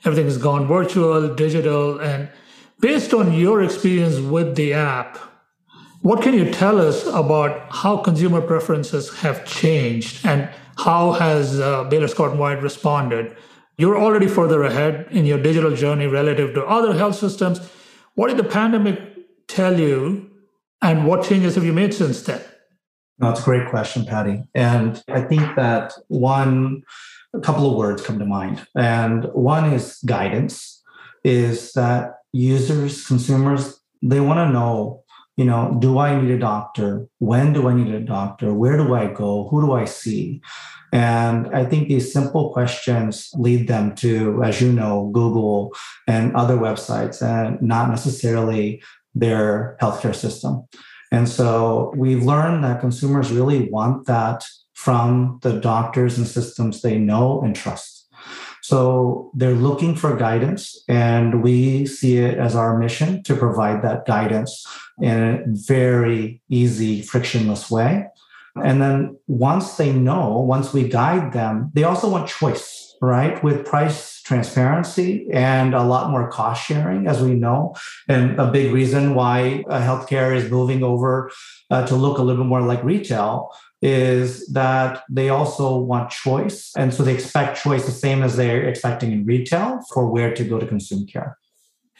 Everything 0.03 0.25
has 0.25 0.37
gone 0.37 0.67
virtual, 0.67 1.33
digital, 1.33 1.99
and 1.99 2.29
based 2.79 3.13
on 3.13 3.33
your 3.33 3.63
experience 3.63 4.19
with 4.19 4.55
the 4.55 4.73
app, 4.73 5.17
what 6.01 6.21
can 6.21 6.33
you 6.33 6.51
tell 6.51 6.79
us 6.79 7.05
about 7.07 7.65
how 7.71 7.97
consumer 7.97 8.41
preferences 8.41 9.11
have 9.19 9.45
changed 9.45 10.25
and 10.25 10.49
how 10.77 11.13
has 11.13 11.59
uh, 11.59 11.83
Baylor 11.85 12.07
Scott 12.07 12.35
White 12.35 12.61
responded? 12.61 13.35
You're 13.77 13.97
already 13.97 14.27
further 14.27 14.63
ahead 14.63 15.07
in 15.11 15.25
your 15.25 15.41
digital 15.41 15.75
journey 15.75 16.07
relative 16.07 16.53
to 16.53 16.65
other 16.65 16.93
health 16.93 17.15
systems. 17.15 17.59
What 18.15 18.29
did 18.29 18.37
the 18.37 18.43
pandemic 18.43 18.99
tell 19.47 19.79
you, 19.79 20.31
and 20.81 21.05
what 21.05 21.23
changes 21.23 21.55
have 21.55 21.65
you 21.65 21.73
made 21.73 21.93
since 21.93 22.21
then? 22.21 22.41
That's 23.17 23.41
a 23.41 23.43
great 23.43 23.69
question, 23.69 24.05
Paddy. 24.05 24.43
And 24.53 25.01
I 25.09 25.21
think 25.21 25.55
that 25.55 25.93
one, 26.07 26.83
a 27.33 27.39
couple 27.39 27.69
of 27.69 27.77
words 27.77 28.01
come 28.01 28.19
to 28.19 28.25
mind. 28.25 28.65
And 28.75 29.25
one 29.33 29.71
is 29.71 29.99
guidance, 30.05 30.81
is 31.23 31.71
that 31.73 32.15
users, 32.33 33.05
consumers, 33.05 33.79
they 34.01 34.19
want 34.19 34.37
to 34.37 34.53
know 34.53 35.04
you 35.37 35.45
know, 35.45 35.77
do 35.79 35.97
I 35.97 36.19
need 36.19 36.31
a 36.31 36.39
doctor? 36.39 37.07
When 37.19 37.53
do 37.53 37.67
I 37.67 37.73
need 37.73 37.93
a 37.93 37.99
doctor? 37.99 38.53
Where 38.53 38.77
do 38.77 38.93
I 38.93 39.07
go? 39.07 39.47
Who 39.49 39.61
do 39.61 39.73
I 39.73 39.85
see? 39.85 40.41
And 40.93 41.53
I 41.53 41.65
think 41.65 41.89
these 41.89 42.13
simple 42.13 42.53
questions 42.53 43.29
lead 43.33 43.67
them 43.67 43.95
to, 43.95 44.41
as 44.43 44.61
you 44.61 44.71
know, 44.71 45.09
Google 45.13 45.73
and 46.07 46.33
other 46.35 46.57
websites, 46.57 47.21
and 47.21 47.61
not 47.61 47.89
necessarily 47.89 48.81
their 49.13 49.77
healthcare 49.81 50.15
system. 50.15 50.63
And 51.11 51.27
so 51.27 51.93
we've 51.95 52.23
learned 52.23 52.63
that 52.63 52.79
consumers 52.79 53.31
really 53.31 53.69
want 53.69 54.05
that 54.07 54.45
from 54.73 55.39
the 55.41 55.59
doctors 55.59 56.17
and 56.17 56.27
systems 56.27 56.81
they 56.81 56.97
know 56.97 57.41
and 57.41 57.55
trust. 57.55 57.94
So 58.67 59.29
they're 59.35 59.53
looking 59.53 59.95
for 59.95 60.15
guidance, 60.15 60.83
and 60.87 61.43
we 61.43 61.85
see 61.85 62.17
it 62.17 62.39
as 62.39 62.55
our 62.55 62.79
mission 62.79 63.21
to 63.21 63.35
provide 63.35 63.83
that 63.83 64.07
guidance 64.07 64.65
in 64.99 65.21
a 65.21 65.43
very 65.45 66.41
easy, 66.49 67.03
frictionless 67.03 67.69
way. 67.69 68.07
And 68.63 68.81
then 68.81 69.17
once 69.27 69.77
they 69.77 69.93
know, 69.93 70.39
once 70.39 70.73
we 70.73 70.89
guide 70.89 71.31
them, 71.31 71.69
they 71.75 71.83
also 71.83 72.09
want 72.09 72.27
choice, 72.27 72.95
right? 73.03 73.43
With 73.43 73.67
price 73.67 74.23
transparency 74.23 75.27
and 75.31 75.75
a 75.75 75.83
lot 75.83 76.09
more 76.09 76.27
cost 76.31 76.65
sharing, 76.65 77.05
as 77.05 77.21
we 77.21 77.35
know. 77.35 77.75
And 78.07 78.39
a 78.39 78.49
big 78.49 78.73
reason 78.73 79.13
why 79.13 79.63
healthcare 79.69 80.35
is 80.35 80.49
moving 80.49 80.81
over 80.81 81.29
uh, 81.69 81.85
to 81.85 81.95
look 81.95 82.17
a 82.17 82.23
little 82.23 82.43
bit 82.43 82.49
more 82.49 82.61
like 82.61 82.83
retail 82.83 83.51
is 83.81 84.47
that 84.47 85.03
they 85.09 85.29
also 85.29 85.77
want 85.77 86.09
choice. 86.09 86.71
And 86.77 86.93
so 86.93 87.03
they 87.03 87.13
expect 87.13 87.61
choice 87.61 87.85
the 87.85 87.91
same 87.91 88.23
as 88.23 88.35
they're 88.35 88.67
expecting 88.67 89.11
in 89.11 89.25
retail 89.25 89.81
for 89.93 90.09
where 90.09 90.33
to 90.33 90.43
go 90.43 90.59
to 90.59 90.65
consume 90.65 91.05
care. 91.05 91.37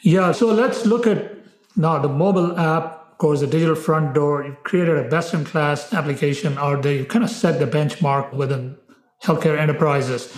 Yeah, 0.02 0.32
so 0.32 0.46
let's 0.52 0.84
look 0.84 1.06
at 1.06 1.34
now 1.76 1.98
the 1.98 2.08
mobile 2.08 2.58
app, 2.58 3.12
of 3.12 3.18
course, 3.18 3.40
the 3.40 3.46
digital 3.46 3.74
front 3.74 4.14
door. 4.14 4.44
You've 4.44 4.62
created 4.62 4.96
a 4.98 5.08
best 5.08 5.32
in 5.34 5.44
class 5.44 5.92
application 5.92 6.58
out 6.58 6.82
there. 6.82 6.94
You 6.94 7.04
kind 7.04 7.24
of 7.24 7.30
set 7.30 7.58
the 7.58 7.66
benchmark 7.66 8.32
within 8.32 8.76
healthcare 9.22 9.58
enterprises. 9.58 10.34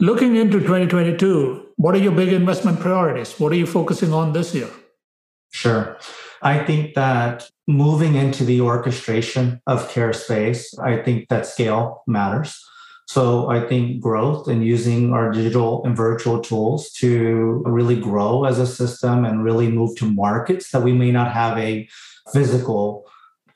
Looking 0.00 0.36
into 0.36 0.60
2022, 0.60 1.66
what 1.76 1.94
are 1.94 1.98
your 1.98 2.12
big 2.12 2.32
investment 2.32 2.80
priorities? 2.80 3.38
What 3.38 3.52
are 3.52 3.56
you 3.56 3.66
focusing 3.66 4.12
on 4.12 4.32
this 4.32 4.54
year? 4.54 4.70
Sure. 5.50 5.98
I 6.44 6.62
think 6.62 6.94
that 6.94 7.50
moving 7.66 8.14
into 8.14 8.44
the 8.44 8.60
orchestration 8.60 9.62
of 9.66 9.90
care 9.90 10.12
space, 10.12 10.78
I 10.78 10.98
think 10.98 11.28
that 11.30 11.46
scale 11.46 12.02
matters. 12.06 12.62
So 13.06 13.50
I 13.50 13.66
think 13.66 14.00
growth 14.00 14.46
and 14.46 14.64
using 14.64 15.12
our 15.12 15.32
digital 15.32 15.84
and 15.84 15.96
virtual 15.96 16.40
tools 16.40 16.90
to 17.00 17.62
really 17.64 17.98
grow 17.98 18.44
as 18.44 18.58
a 18.58 18.66
system 18.66 19.24
and 19.24 19.42
really 19.42 19.70
move 19.70 19.96
to 19.96 20.10
markets 20.10 20.70
that 20.70 20.82
we 20.82 20.92
may 20.92 21.10
not 21.10 21.32
have 21.32 21.56
a 21.58 21.88
physical 22.32 23.06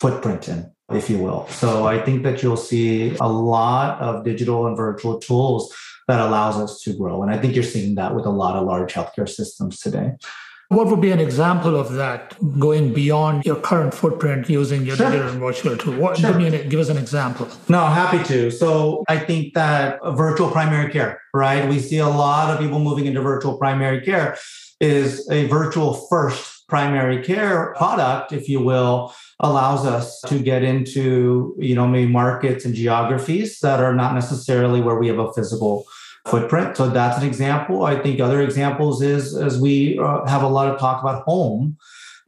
footprint 0.01 0.49
in, 0.49 0.71
if 0.91 1.11
you 1.11 1.19
will. 1.19 1.47
So 1.49 1.87
I 1.87 2.01
think 2.01 2.23
that 2.23 2.43
you'll 2.43 2.57
see 2.57 3.17
a 3.21 3.29
lot 3.29 4.01
of 4.01 4.25
digital 4.25 4.67
and 4.67 4.77
virtual 4.77 5.19
tools 5.19 5.75
that 6.09 6.21
allows 6.21 6.57
us 6.57 6.81
to 6.83 6.95
grow. 6.95 7.23
And 7.23 7.31
I 7.31 7.39
think 7.39 7.55
you're 7.55 7.65
seeing 7.65 7.97
that 7.97 8.15
with 8.15 8.25
a 8.25 8.31
lot 8.31 8.57
of 8.57 8.67
large 8.67 8.95
healthcare 8.95 9.29
systems 9.29 9.81
today. 9.81 10.13
What 10.69 10.89
would 10.89 11.01
be 11.01 11.11
an 11.11 11.19
example 11.19 11.77
of 11.77 11.95
that 11.95 12.37
going 12.59 12.93
beyond 12.93 13.47
your 13.47 13.57
current 13.57 13.95
footprint 13.95 14.51
using 14.51 14.85
your 14.85 14.97
sure. 14.97 15.11
digital 15.11 15.31
and 15.31 15.41
virtual 15.41 15.79
tool? 15.79 15.95
What, 15.95 16.19
sure. 16.19 16.39
give, 16.39 16.53
me 16.53 16.65
give 16.65 16.79
us 16.79 16.91
an 16.91 16.99
example. 16.99 17.49
No, 17.71 17.87
happy 17.87 18.23
to. 18.25 18.51
So 18.51 19.03
I 19.09 19.19
think 19.19 19.55
that 19.55 19.99
virtual 20.13 20.51
primary 20.51 20.93
care, 20.93 21.23
right? 21.33 21.67
We 21.67 21.79
see 21.79 21.99
a 21.99 22.09
lot 22.09 22.53
of 22.53 22.61
people 22.61 22.81
moving 22.81 23.07
into 23.07 23.23
virtual 23.23 23.57
primary 23.57 24.03
care 24.03 24.37
is 24.79 25.27
a 25.31 25.47
virtual 25.47 25.95
first 25.95 26.69
primary 26.69 27.25
care 27.25 27.75
product, 27.79 28.33
if 28.33 28.47
you 28.47 28.61
will, 28.61 29.15
allows 29.41 29.87
us 29.87 30.21
to 30.27 30.39
get 30.39 30.63
into, 30.63 31.57
you 31.59 31.75
know, 31.75 31.89
maybe 31.89 32.11
markets 32.11 32.67
and 32.67 32.75
geographies 32.75 33.61
that 33.61 33.81
are 33.81 33.95
not 33.95 34.15
necessarily 34.15 34.83
where 34.83 34.97
we 34.97 35.09
have 35.09 35.19
a 35.19 35.33
physical 35.33 35.87
footprint. 36.29 36.77
So 36.77 36.89
that's 36.89 37.19
an 37.19 37.27
example. 37.27 37.85
I 37.85 38.01
think 38.01 38.21
other 38.21 38.43
examples 38.43 39.03
is 39.03 39.37
as 39.37 39.61
we 39.61 39.99
uh, 39.99 40.27
have 40.27 40.43
a 40.43 40.49
lot 40.49 40.69
of 40.73 40.79
talk 40.79 41.03
about 41.03 41.25
home. 41.25 41.77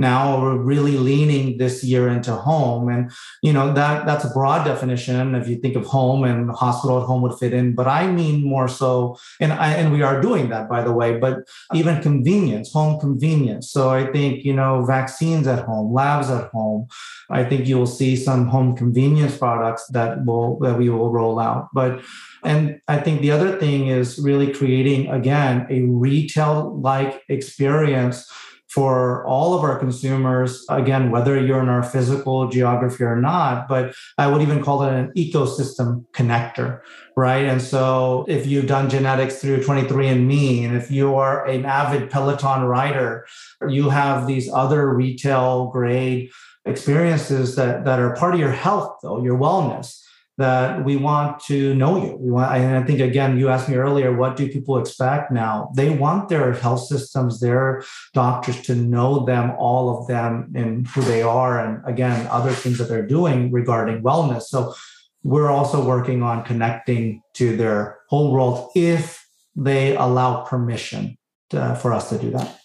Now 0.00 0.40
we're 0.40 0.57
really 0.57 0.97
leaning 0.97 1.59
this 1.59 1.85
year 1.85 2.09
into 2.09 2.35
home, 2.35 2.88
and 2.88 3.12
you 3.42 3.52
know 3.52 3.71
that 3.75 4.07
that's 4.07 4.25
a 4.25 4.30
broad 4.30 4.64
definition. 4.64 5.35
If 5.35 5.47
you 5.47 5.57
think 5.57 5.76
of 5.76 5.85
home 5.85 6.25
and 6.25 6.50
hospital 6.50 7.02
at 7.02 7.07
home 7.07 7.21
would 7.21 7.38
fit 7.38 7.52
in, 7.52 7.75
but 7.75 7.87
I 7.87 8.11
mean 8.11 8.42
more 8.42 8.66
so, 8.66 9.19
and 9.40 9.52
I, 9.52 9.75
and 9.75 9.92
we 9.92 10.00
are 10.00 10.23
doing 10.23 10.49
that 10.49 10.71
by 10.71 10.83
the 10.83 10.90
way. 10.90 11.19
But 11.19 11.40
even 11.75 12.00
convenience, 12.00 12.73
home 12.73 12.99
convenience. 12.99 13.71
So 13.71 13.90
I 13.90 14.11
think 14.11 14.42
you 14.42 14.54
know 14.54 14.87
vaccines 14.87 15.47
at 15.47 15.66
home, 15.66 15.92
labs 15.92 16.30
at 16.30 16.50
home. 16.50 16.88
I 17.28 17.45
think 17.45 17.69
you 17.69 17.76
will 17.76 17.87
see 18.00 18.16
some 18.16 18.47
home 18.47 18.75
convenience 18.75 19.37
products 19.37 19.87
that 19.88 20.25
will 20.25 20.59
that 20.61 20.78
we 20.78 20.88
will 20.88 21.12
roll 21.12 21.38
out. 21.38 21.69
But 21.75 22.00
and 22.44 22.80
I 22.88 22.99
think 22.99 23.20
the 23.20 23.30
other 23.30 23.59
thing 23.59 23.88
is 23.88 24.18
really 24.18 24.52
creating, 24.52 25.09
again, 25.09 25.66
a 25.70 25.82
retail 25.82 26.78
like 26.80 27.23
experience 27.28 28.30
for 28.68 29.26
all 29.26 29.52
of 29.52 29.64
our 29.64 29.76
consumers, 29.80 30.64
again, 30.68 31.11
whether 31.11 31.38
you're 31.44 31.61
in 31.61 31.68
our 31.68 31.82
physical 31.82 32.49
geography 32.49 33.02
or 33.02 33.16
not, 33.16 33.66
but 33.66 33.92
I 34.16 34.28
would 34.28 34.42
even 34.42 34.62
call 34.62 34.85
it 34.85 34.92
an 34.92 35.12
ecosystem 35.16 36.04
connector, 36.12 36.80
right? 37.16 37.47
And 37.47 37.61
so 37.61 38.25
if 38.28 38.47
you've 38.47 38.68
done 38.68 38.88
genetics 38.88 39.40
through 39.40 39.64
23andMe, 39.64 40.64
and 40.64 40.76
if 40.76 40.88
you 40.88 41.16
are 41.16 41.44
an 41.47 41.64
avid 41.64 42.11
Peloton 42.11 42.62
rider, 42.62 43.26
you 43.68 43.88
have 43.88 44.28
these 44.28 44.49
other 44.49 44.94
retail 44.94 45.66
grade 45.73 46.30
experiences 46.64 47.56
that, 47.56 47.85
that 47.85 47.99
are 47.99 48.14
part 48.14 48.35
of 48.35 48.40
your 48.40 48.52
health, 48.52 48.99
though, 49.02 49.20
your 49.20 49.37
wellness 49.37 50.00
that 50.40 50.85
we 50.87 50.97
want 50.97 51.38
to 51.44 51.75
know 51.75 52.02
you. 52.02 52.16
We 52.16 52.30
want, 52.30 52.50
and 52.56 52.75
I 52.75 52.82
think 52.82 53.00
again, 53.00 53.38
you 53.38 53.50
asked 53.50 53.68
me 53.68 53.76
earlier, 53.76 54.16
what 54.16 54.37
do 54.38 54.49
people 54.49 54.78
expect 54.78 55.30
now? 55.30 55.70
They 55.76 55.90
want 55.90 56.30
their 56.30 56.54
health 56.54 56.85
systems, 56.87 57.40
their 57.40 57.85
doctors 58.14 58.59
to 58.62 58.75
know 58.75 59.26
them, 59.26 59.52
all 59.59 59.87
of 59.94 60.06
them, 60.06 60.50
and 60.54 60.88
who 60.88 61.02
they 61.02 61.20
are, 61.20 61.62
and 61.62 61.87
again, 61.87 62.26
other 62.28 62.52
things 62.52 62.78
that 62.78 62.88
they're 62.88 63.06
doing 63.06 63.52
regarding 63.52 64.02
wellness. 64.02 64.44
So 64.44 64.75
we're 65.23 65.50
also 65.50 65.85
working 65.85 66.23
on 66.23 66.42
connecting 66.44 67.23
to 67.35 67.54
their 67.56 67.99
whole 68.09 68.32
world 68.32 68.70
if 68.75 69.23
they 69.54 69.94
allow 69.94 70.44
permission 70.44 71.18
to, 71.50 71.75
for 71.82 71.92
us 71.92 72.09
to 72.09 72.16
do 72.18 72.30
that. 72.30 72.59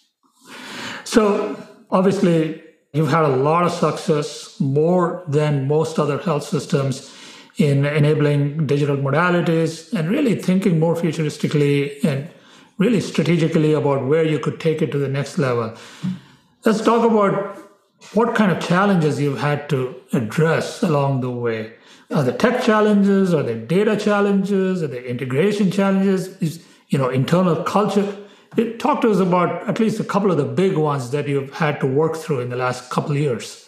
So 1.04 1.60
obviously, 1.90 2.62
you've 2.94 3.10
had 3.10 3.26
a 3.26 3.36
lot 3.36 3.64
of 3.64 3.72
success, 3.72 4.58
more 4.60 5.24
than 5.28 5.68
most 5.68 5.98
other 5.98 6.16
health 6.16 6.44
systems 6.44 7.12
in 7.58 7.84
enabling 7.84 8.66
digital 8.66 8.96
modalities 8.96 9.92
and 9.92 10.10
really 10.10 10.34
thinking 10.34 10.78
more 10.78 10.94
futuristically 10.94 12.04
and 12.04 12.30
really 12.78 13.00
strategically 13.00 13.72
about 13.72 14.04
where 14.04 14.24
you 14.24 14.38
could 14.38 14.60
take 14.60 14.82
it 14.82 14.92
to 14.92 14.98
the 14.98 15.08
next 15.08 15.38
level. 15.38 15.74
Let's 16.64 16.82
talk 16.82 17.10
about 17.10 17.56
what 18.12 18.34
kind 18.34 18.52
of 18.52 18.62
challenges 18.62 19.20
you've 19.20 19.40
had 19.40 19.68
to 19.70 19.94
address 20.12 20.82
along 20.82 21.22
the 21.22 21.30
way. 21.30 21.72
Are 22.14 22.22
the 22.22 22.32
tech 22.32 22.62
challenges? 22.62 23.32
Are 23.32 23.42
the 23.42 23.54
data 23.54 23.96
challenges? 23.96 24.82
Are 24.82 24.86
the 24.86 25.04
integration 25.04 25.70
challenges? 25.70 26.28
Is 26.42 26.64
you 26.88 26.98
know 26.98 27.08
internal 27.08 27.64
culture? 27.64 28.16
Talk 28.78 29.00
to 29.02 29.10
us 29.10 29.18
about 29.18 29.68
at 29.68 29.80
least 29.80 29.98
a 29.98 30.04
couple 30.04 30.30
of 30.30 30.36
the 30.36 30.44
big 30.44 30.76
ones 30.76 31.10
that 31.10 31.26
you've 31.26 31.52
had 31.54 31.80
to 31.80 31.86
work 31.86 32.16
through 32.16 32.40
in 32.40 32.50
the 32.50 32.56
last 32.56 32.90
couple 32.90 33.12
of 33.12 33.18
years. 33.18 33.65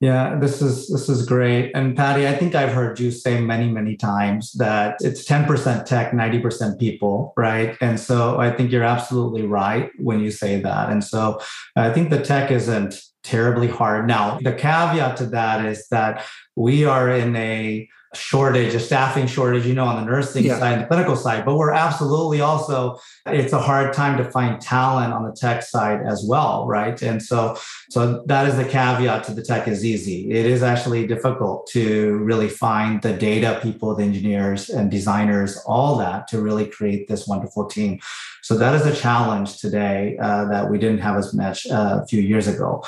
Yeah, 0.00 0.38
this 0.38 0.60
is 0.60 0.88
this 0.88 1.08
is 1.08 1.24
great. 1.24 1.70
And 1.74 1.96
Paddy, 1.96 2.26
I 2.26 2.34
think 2.34 2.54
I've 2.54 2.72
heard 2.72 2.98
you 2.98 3.10
say 3.10 3.40
many, 3.40 3.70
many 3.70 3.96
times 3.96 4.52
that 4.54 4.96
it's 5.00 5.24
10% 5.24 5.84
tech, 5.86 6.10
90% 6.10 6.78
people, 6.78 7.32
right? 7.36 7.76
And 7.80 7.98
so 7.98 8.38
I 8.38 8.50
think 8.50 8.70
you're 8.72 8.82
absolutely 8.82 9.46
right 9.46 9.90
when 9.98 10.20
you 10.20 10.30
say 10.30 10.60
that. 10.60 10.90
And 10.90 11.02
so 11.02 11.40
I 11.76 11.90
think 11.90 12.10
the 12.10 12.20
tech 12.20 12.50
isn't 12.50 13.00
terribly 13.22 13.68
hard. 13.68 14.06
Now, 14.06 14.38
the 14.42 14.52
caveat 14.52 15.16
to 15.18 15.26
that 15.26 15.64
is 15.64 15.88
that 15.88 16.24
we 16.56 16.84
are 16.84 17.10
in 17.10 17.34
a 17.36 17.88
shortage, 18.16 18.74
a 18.74 18.80
staffing 18.80 19.26
shortage, 19.26 19.66
you 19.66 19.74
know, 19.74 19.84
on 19.84 20.04
the 20.04 20.10
nursing 20.10 20.44
yeah. 20.44 20.58
side, 20.58 20.74
and 20.74 20.82
the 20.82 20.86
clinical 20.86 21.16
side, 21.16 21.44
but 21.44 21.56
we're 21.56 21.72
absolutely 21.72 22.40
also, 22.40 22.98
it's 23.26 23.52
a 23.52 23.58
hard 23.58 23.92
time 23.92 24.16
to 24.18 24.30
find 24.30 24.60
talent 24.60 25.12
on 25.12 25.24
the 25.24 25.32
tech 25.32 25.62
side 25.62 26.00
as 26.06 26.24
well, 26.26 26.66
right? 26.66 27.00
And 27.02 27.22
so, 27.22 27.58
so 27.90 28.22
that 28.26 28.48
is 28.48 28.56
the 28.56 28.64
caveat 28.64 29.24
to 29.24 29.34
the 29.34 29.42
tech 29.42 29.68
is 29.68 29.84
easy. 29.84 30.30
It 30.30 30.46
is 30.46 30.62
actually 30.62 31.06
difficult 31.06 31.66
to 31.68 32.18
really 32.18 32.48
find 32.48 33.02
the 33.02 33.12
data 33.12 33.60
people, 33.62 33.94
the 33.94 34.04
engineers 34.04 34.70
and 34.70 34.90
designers, 34.90 35.58
all 35.66 35.96
that 35.98 36.28
to 36.28 36.40
really 36.40 36.66
create 36.66 37.08
this 37.08 37.26
wonderful 37.26 37.66
team. 37.66 38.00
So 38.42 38.56
that 38.58 38.74
is 38.74 38.86
a 38.86 38.94
challenge 38.94 39.58
today 39.58 40.16
uh, 40.20 40.44
that 40.46 40.70
we 40.70 40.78
didn't 40.78 40.98
have 40.98 41.16
as 41.16 41.32
much 41.32 41.66
uh, 41.66 42.00
a 42.02 42.06
few 42.06 42.20
years 42.20 42.46
ago. 42.46 42.84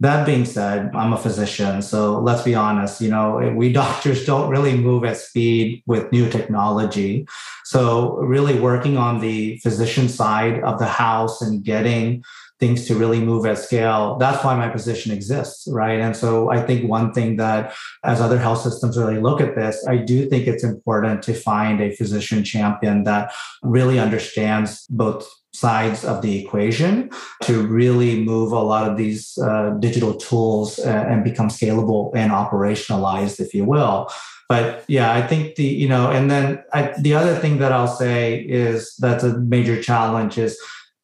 That 0.00 0.24
being 0.24 0.46
said, 0.46 0.90
I'm 0.94 1.12
a 1.12 1.18
physician. 1.18 1.82
So 1.82 2.18
let's 2.20 2.42
be 2.42 2.54
honest, 2.54 3.00
you 3.00 3.10
know, 3.10 3.52
we 3.56 3.72
doctors 3.72 4.24
don't 4.24 4.50
really 4.50 4.76
move 4.76 5.04
at 5.04 5.18
speed 5.18 5.82
with 5.86 6.10
new 6.10 6.28
technology. 6.28 7.26
So 7.64 8.16
really 8.16 8.58
working 8.58 8.96
on 8.96 9.20
the 9.20 9.58
physician 9.58 10.08
side 10.08 10.62
of 10.62 10.78
the 10.78 10.86
house 10.86 11.42
and 11.42 11.62
getting 11.62 12.24
things 12.60 12.86
to 12.86 12.94
really 12.94 13.20
move 13.20 13.46
at 13.46 13.58
scale. 13.58 14.18
That's 14.18 14.44
why 14.44 14.54
my 14.54 14.68
position 14.68 15.12
exists, 15.12 15.66
right? 15.68 15.98
And 15.98 16.14
so 16.14 16.50
I 16.50 16.62
think 16.62 16.88
one 16.88 17.12
thing 17.12 17.36
that 17.36 17.74
as 18.04 18.20
other 18.20 18.38
health 18.38 18.60
systems 18.60 18.98
really 18.98 19.18
look 19.18 19.40
at 19.40 19.56
this, 19.56 19.84
I 19.88 19.96
do 19.96 20.28
think 20.28 20.46
it's 20.46 20.62
important 20.62 21.22
to 21.22 21.34
find 21.34 21.80
a 21.80 21.96
physician 21.96 22.44
champion 22.44 23.04
that 23.04 23.32
really 23.62 23.98
understands 23.98 24.86
both 24.90 25.26
sides 25.52 26.04
of 26.04 26.22
the 26.22 26.42
equation 26.42 27.10
to 27.42 27.66
really 27.66 28.22
move 28.22 28.52
a 28.52 28.60
lot 28.60 28.88
of 28.88 28.96
these 28.96 29.36
uh, 29.38 29.70
digital 29.80 30.14
tools 30.14 30.78
uh, 30.78 31.06
and 31.08 31.24
become 31.24 31.48
scalable 31.48 32.10
and 32.14 32.30
operationalized, 32.32 33.40
if 33.40 33.52
you 33.52 33.64
will. 33.64 34.08
But 34.48 34.84
yeah, 34.88 35.12
I 35.12 35.22
think 35.26 35.54
the, 35.54 35.64
you 35.64 35.88
know, 35.88 36.10
and 36.10 36.30
then 36.30 36.62
I, 36.72 36.92
the 36.98 37.14
other 37.14 37.36
thing 37.36 37.58
that 37.58 37.72
I'll 37.72 37.86
say 37.86 38.40
is 38.40 38.94
that's 38.96 39.22
a 39.22 39.38
major 39.38 39.80
challenge 39.80 40.38
is 40.38 40.58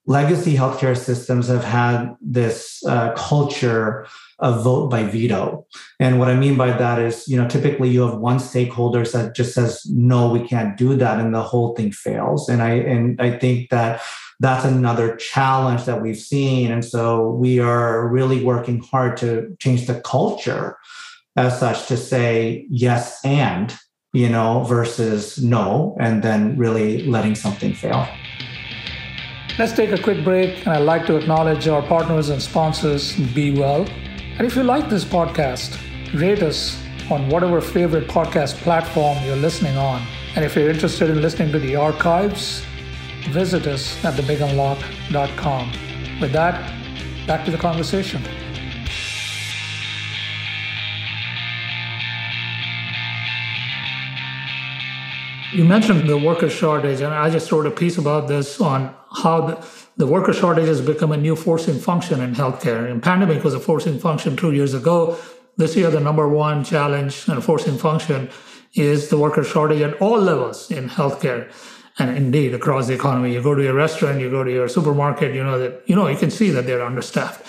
legacy 0.06 0.54
healthcare 0.54 0.96
systems 0.96 1.48
have 1.48 1.64
had 1.64 2.14
this 2.20 2.84
uh, 2.86 3.12
culture 3.14 4.06
of 4.38 4.62
vote 4.62 4.90
by 4.90 5.02
veto. 5.04 5.66
And 5.98 6.18
what 6.18 6.28
I 6.28 6.36
mean 6.36 6.56
by 6.56 6.70
that 6.70 6.98
is, 7.00 7.26
you 7.26 7.36
know, 7.36 7.48
typically 7.48 7.88
you 7.88 8.02
have 8.02 8.18
one 8.18 8.38
stakeholder 8.38 9.04
that 9.04 9.34
just 9.34 9.54
says, 9.54 9.84
no, 9.86 10.30
we 10.30 10.46
can't 10.46 10.76
do 10.76 10.94
that. 10.96 11.18
And 11.18 11.34
the 11.34 11.42
whole 11.42 11.74
thing 11.74 11.90
fails. 11.90 12.48
And 12.48 12.62
I, 12.62 12.70
and 12.70 13.20
I 13.20 13.38
think 13.38 13.70
that 13.70 14.02
that's 14.40 14.64
another 14.64 15.16
challenge 15.16 15.84
that 15.84 16.02
we've 16.02 16.18
seen. 16.18 16.70
And 16.70 16.84
so 16.84 17.30
we 17.30 17.58
are 17.58 18.08
really 18.08 18.44
working 18.44 18.80
hard 18.80 19.16
to 19.18 19.56
change 19.58 19.86
the 19.86 20.00
culture 20.00 20.76
as 21.36 21.58
such 21.58 21.86
to 21.88 21.96
say 21.96 22.66
yes 22.70 23.24
and, 23.24 23.74
you 24.12 24.28
know, 24.28 24.64
versus 24.64 25.42
no, 25.42 25.96
and 26.00 26.22
then 26.22 26.56
really 26.56 27.04
letting 27.06 27.34
something 27.34 27.74
fail. 27.74 28.08
Let's 29.58 29.72
take 29.72 29.92
a 29.92 30.02
quick 30.02 30.22
break, 30.22 30.66
and 30.66 30.68
I'd 30.68 30.80
like 30.80 31.06
to 31.06 31.16
acknowledge 31.16 31.66
our 31.66 31.80
partners 31.80 32.28
and 32.28 32.42
sponsors, 32.42 33.16
Be 33.34 33.58
Well. 33.58 33.86
And 34.38 34.46
if 34.46 34.54
you 34.54 34.62
like 34.62 34.90
this 34.90 35.04
podcast, 35.04 35.78
rate 36.18 36.42
us 36.42 36.78
on 37.10 37.28
whatever 37.30 37.60
favorite 37.60 38.08
podcast 38.08 38.56
platform 38.56 39.16
you're 39.24 39.36
listening 39.36 39.76
on. 39.78 40.06
And 40.34 40.44
if 40.44 40.56
you're 40.56 40.68
interested 40.68 41.08
in 41.08 41.22
listening 41.22 41.52
to 41.52 41.58
the 41.58 41.76
archives, 41.76 42.62
visit 43.30 43.66
us 43.66 44.04
at 44.04 44.14
thebigunlock.com. 44.14 45.72
With 46.20 46.32
that, 46.32 46.72
back 47.26 47.44
to 47.44 47.50
the 47.50 47.58
conversation. 47.58 48.22
You 55.52 55.64
mentioned 55.64 56.08
the 56.08 56.18
worker 56.18 56.50
shortage, 56.50 57.00
and 57.00 57.14
I 57.14 57.30
just 57.30 57.50
wrote 57.50 57.66
a 57.66 57.70
piece 57.70 57.98
about 57.98 58.28
this 58.28 58.60
on 58.60 58.94
how 59.10 59.40
the, 59.46 59.66
the 59.96 60.06
worker 60.06 60.32
shortage 60.32 60.66
has 60.66 60.80
become 60.80 61.12
a 61.12 61.16
new 61.16 61.34
forcing 61.34 61.78
function 61.78 62.20
in 62.20 62.34
healthcare. 62.34 62.90
And 62.90 63.02
pandemic 63.02 63.42
was 63.42 63.54
a 63.54 63.60
forcing 63.60 63.98
function 63.98 64.36
two 64.36 64.52
years 64.52 64.74
ago. 64.74 65.16
This 65.56 65.74
year, 65.74 65.90
the 65.90 66.00
number 66.00 66.28
one 66.28 66.62
challenge 66.62 67.26
and 67.28 67.42
forcing 67.42 67.78
function 67.78 68.28
is 68.74 69.08
the 69.08 69.16
worker 69.16 69.42
shortage 69.42 69.80
at 69.80 69.94
all 70.02 70.20
levels 70.20 70.70
in 70.70 70.90
healthcare 70.90 71.50
and 71.98 72.16
indeed 72.16 72.54
across 72.54 72.86
the 72.86 72.94
economy. 72.94 73.32
You 73.32 73.42
go 73.42 73.54
to 73.54 73.62
your 73.62 73.74
restaurant, 73.74 74.20
you 74.20 74.30
go 74.30 74.44
to 74.44 74.52
your 74.52 74.68
supermarket, 74.68 75.34
you 75.34 75.42
know 75.42 75.58
that 75.58 75.82
you 75.86 75.96
know 75.96 76.08
you 76.08 76.16
can 76.16 76.30
see 76.30 76.50
that 76.50 76.66
they're 76.66 76.84
understaffed. 76.84 77.44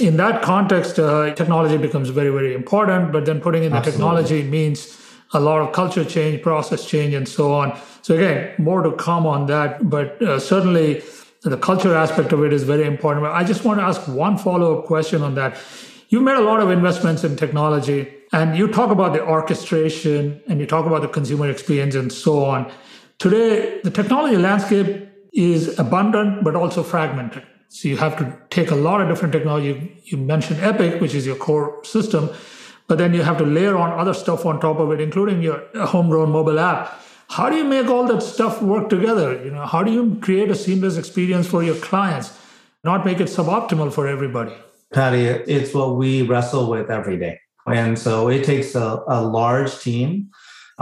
In 0.00 0.16
that 0.16 0.42
context, 0.42 0.98
uh, 0.98 1.34
technology 1.34 1.76
becomes 1.76 2.08
very 2.08 2.30
very 2.30 2.54
important. 2.54 3.12
But 3.12 3.26
then 3.26 3.40
putting 3.40 3.64
in 3.64 3.72
the 3.72 3.80
technology 3.80 4.42
means 4.42 4.98
a 5.34 5.40
lot 5.40 5.60
of 5.60 5.72
culture 5.72 6.04
change, 6.04 6.42
process 6.42 6.84
change, 6.84 7.14
and 7.14 7.28
so 7.28 7.52
on. 7.52 7.78
So 8.02 8.14
again, 8.14 8.54
more 8.58 8.82
to 8.82 8.92
come 8.92 9.26
on 9.26 9.46
that. 9.46 9.88
But 9.88 10.20
uh, 10.22 10.38
certainly, 10.38 11.02
the 11.42 11.56
culture 11.56 11.94
aspect 11.94 12.32
of 12.32 12.42
it 12.44 12.52
is 12.52 12.62
very 12.62 12.84
important. 12.84 13.26
I 13.26 13.44
just 13.44 13.64
want 13.64 13.80
to 13.80 13.84
ask 13.84 14.06
one 14.08 14.38
follow 14.38 14.78
up 14.78 14.86
question 14.86 15.22
on 15.22 15.34
that. 15.36 15.56
You've 16.08 16.22
made 16.22 16.36
a 16.36 16.42
lot 16.42 16.60
of 16.60 16.70
investments 16.70 17.24
in 17.24 17.36
technology, 17.36 18.12
and 18.32 18.56
you 18.56 18.68
talk 18.68 18.90
about 18.90 19.12
the 19.14 19.22
orchestration, 19.22 20.42
and 20.46 20.60
you 20.60 20.66
talk 20.66 20.86
about 20.86 21.02
the 21.02 21.08
consumer 21.08 21.50
experience, 21.50 21.94
and 21.94 22.12
so 22.12 22.44
on. 22.44 22.70
Today, 23.22 23.78
the 23.84 23.90
technology 23.92 24.36
landscape 24.36 25.08
is 25.32 25.78
abundant 25.78 26.42
but 26.42 26.56
also 26.56 26.82
fragmented. 26.82 27.44
So 27.68 27.86
you 27.86 27.96
have 27.96 28.16
to 28.18 28.36
take 28.50 28.72
a 28.72 28.74
lot 28.74 29.00
of 29.00 29.08
different 29.08 29.32
technology. 29.32 30.02
You 30.06 30.16
mentioned 30.16 30.58
Epic, 30.58 31.00
which 31.00 31.14
is 31.14 31.24
your 31.24 31.36
core 31.36 31.78
system, 31.84 32.30
but 32.88 32.98
then 32.98 33.14
you 33.14 33.22
have 33.22 33.38
to 33.38 33.44
layer 33.44 33.76
on 33.76 33.96
other 33.96 34.12
stuff 34.12 34.44
on 34.44 34.58
top 34.58 34.80
of 34.80 34.90
it, 34.90 35.00
including 35.00 35.40
your 35.40 35.62
homegrown 35.76 36.32
mobile 36.32 36.58
app. 36.58 37.00
How 37.28 37.48
do 37.48 37.54
you 37.54 37.62
make 37.62 37.86
all 37.86 38.08
that 38.08 38.24
stuff 38.24 38.60
work 38.60 38.88
together? 38.88 39.40
You 39.44 39.52
know, 39.52 39.66
how 39.66 39.84
do 39.84 39.92
you 39.92 40.18
create 40.20 40.50
a 40.50 40.56
seamless 40.56 40.96
experience 40.96 41.46
for 41.46 41.62
your 41.62 41.76
clients, 41.76 42.36
not 42.82 43.06
make 43.06 43.20
it 43.20 43.28
suboptimal 43.28 43.92
for 43.92 44.08
everybody? 44.08 44.52
Paddy, 44.92 45.26
it's 45.26 45.72
what 45.72 45.94
we 45.94 46.22
wrestle 46.22 46.68
with 46.68 46.90
every 46.90 47.18
day. 47.18 47.38
And 47.68 47.96
so 47.96 48.28
it 48.28 48.44
takes 48.44 48.74
a, 48.74 49.04
a 49.06 49.22
large 49.22 49.78
team. 49.78 50.32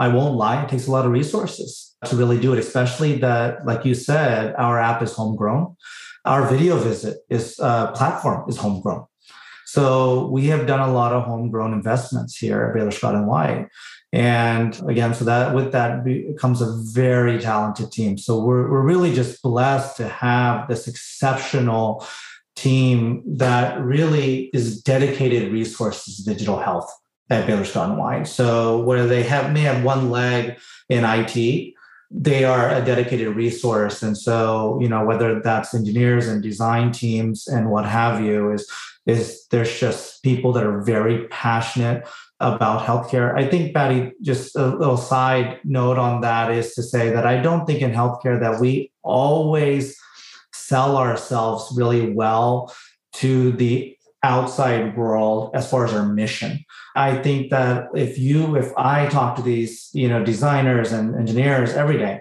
I 0.01 0.09
won't 0.09 0.35
lie, 0.35 0.63
it 0.63 0.71
takes 0.71 0.87
a 0.87 0.91
lot 0.91 1.05
of 1.05 1.13
resources 1.13 1.95
to 2.07 2.17
really 2.17 2.41
do 2.41 2.55
it, 2.55 2.59
especially 2.59 3.19
that, 3.19 3.67
like 3.67 3.85
you 3.85 3.95
said, 3.95 4.55
our 4.57 4.81
app 4.81 5.03
is 5.03 5.13
homegrown. 5.13 5.77
Our 6.25 6.49
video 6.49 6.79
visit 6.79 7.19
is 7.29 7.61
uh, 7.61 7.93
platform 7.93 8.49
is 8.49 8.57
homegrown. 8.57 9.05
So 9.67 10.27
we 10.29 10.47
have 10.47 10.67
done 10.67 10.81
a 10.81 10.91
lot 10.91 11.13
of 11.13 11.25
homegrown 11.25 11.75
investments 11.75 12.39
here 12.39 12.65
at 12.65 12.75
Baylor 12.75 12.91
Scott 12.91 13.15
and 13.15 13.27
White. 13.27 13.69
And 14.11 14.81
again, 14.89 15.13
so 15.13 15.27
that 15.27 15.55
with 15.55 15.71
that 15.73 15.91
comes 16.41 16.63
a 16.63 16.75
very 16.93 17.39
talented 17.39 17.93
team. 17.93 18.17
So 18.17 18.43
we're, 18.43 18.71
we're 18.71 18.83
really 18.83 19.15
just 19.15 19.43
blessed 19.43 19.99
to 19.99 20.09
have 20.09 20.67
this 20.67 20.89
exceptional 20.89 22.07
team 22.57 23.23
that 23.27 23.81
really 23.81 24.51
is 24.55 24.81
dedicated 24.83 25.53
resources 25.53 26.17
to 26.17 26.25
digital 26.25 26.59
health 26.59 26.91
at 27.31 27.47
Baylor 27.47 27.65
Scott 27.65 27.97
White. 27.97 28.27
So 28.27 28.83
where 28.83 29.07
they 29.07 29.23
have 29.23 29.53
may 29.53 29.63
have 29.63 29.85
one 29.85 30.11
leg 30.11 30.59
in 30.89 31.05
IT, 31.05 31.75
they 32.11 32.45
are 32.45 32.71
a 32.71 32.85
dedicated 32.85 33.37
resource 33.37 34.03
and 34.03 34.19
so 34.19 34.79
you 34.81 34.89
know 34.89 35.05
whether 35.05 35.41
that's 35.41 35.75
engineers 35.75 36.27
and 36.27 36.43
design 36.43 36.91
teams 36.91 37.47
and 37.47 37.71
what 37.71 37.87
have 37.87 38.21
you 38.21 38.51
is 38.51 38.69
is 39.07 39.47
there's 39.51 39.79
just 39.79 40.23
people 40.25 40.53
that 40.53 40.67
are 40.67 40.83
very 40.83 41.29
passionate 41.29 42.07
about 42.41 42.85
healthcare 42.85 43.37
i 43.37 43.47
think 43.47 43.73
paddy 43.73 44.11
just 44.23 44.57
a 44.57 44.67
little 44.67 44.97
side 44.97 45.61
note 45.63 45.99
on 45.99 46.21
that 46.21 46.51
is 46.51 46.75
to 46.75 46.83
say 46.83 47.11
that 47.11 47.27
i 47.27 47.41
don't 47.41 47.65
think 47.65 47.81
in 47.81 47.93
healthcare 47.93 48.41
that 48.41 48.61
we 48.61 48.91
always 49.03 49.97
sell 50.53 50.97
ourselves 50.97 51.73
really 51.77 52.11
well 52.11 52.75
to 53.13 53.53
the 53.53 53.97
outside 54.23 54.97
world 54.97 55.51
as 55.55 55.71
far 55.71 55.85
as 55.85 55.93
our 55.93 56.07
mission. 56.07 56.65
I 56.95 57.17
think 57.17 57.51
that 57.51 57.89
if 57.95 58.19
you, 58.19 58.57
if 58.57 58.73
I 58.77 59.07
talk 59.07 59.37
to 59.37 59.43
these, 59.43 59.91
you 59.93 60.09
know, 60.09 60.25
designers 60.25 60.93
and 60.93 61.15
engineers 61.15 61.73
every 61.73 61.99
day, 61.99 62.21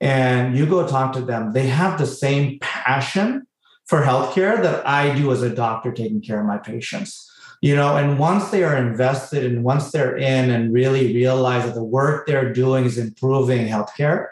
and 0.00 0.56
you 0.56 0.66
go 0.66 0.86
talk 0.86 1.12
to 1.14 1.20
them, 1.20 1.52
they 1.52 1.66
have 1.66 1.98
the 1.98 2.06
same 2.06 2.58
passion 2.60 3.46
for 3.86 4.02
healthcare 4.02 4.62
that 4.62 4.86
I 4.86 5.14
do 5.14 5.32
as 5.32 5.42
a 5.42 5.54
doctor 5.54 5.92
taking 5.92 6.20
care 6.20 6.40
of 6.40 6.46
my 6.46 6.58
patients. 6.58 7.24
You 7.60 7.74
know, 7.74 7.96
and 7.96 8.20
once 8.20 8.50
they 8.50 8.62
are 8.62 8.76
invested 8.76 9.44
and 9.44 9.64
once 9.64 9.90
they're 9.90 10.16
in 10.16 10.50
and 10.50 10.72
really 10.72 11.12
realize 11.12 11.64
that 11.64 11.74
the 11.74 11.82
work 11.82 12.26
they're 12.26 12.52
doing 12.52 12.84
is 12.84 12.98
improving 12.98 13.66
healthcare 13.66 14.28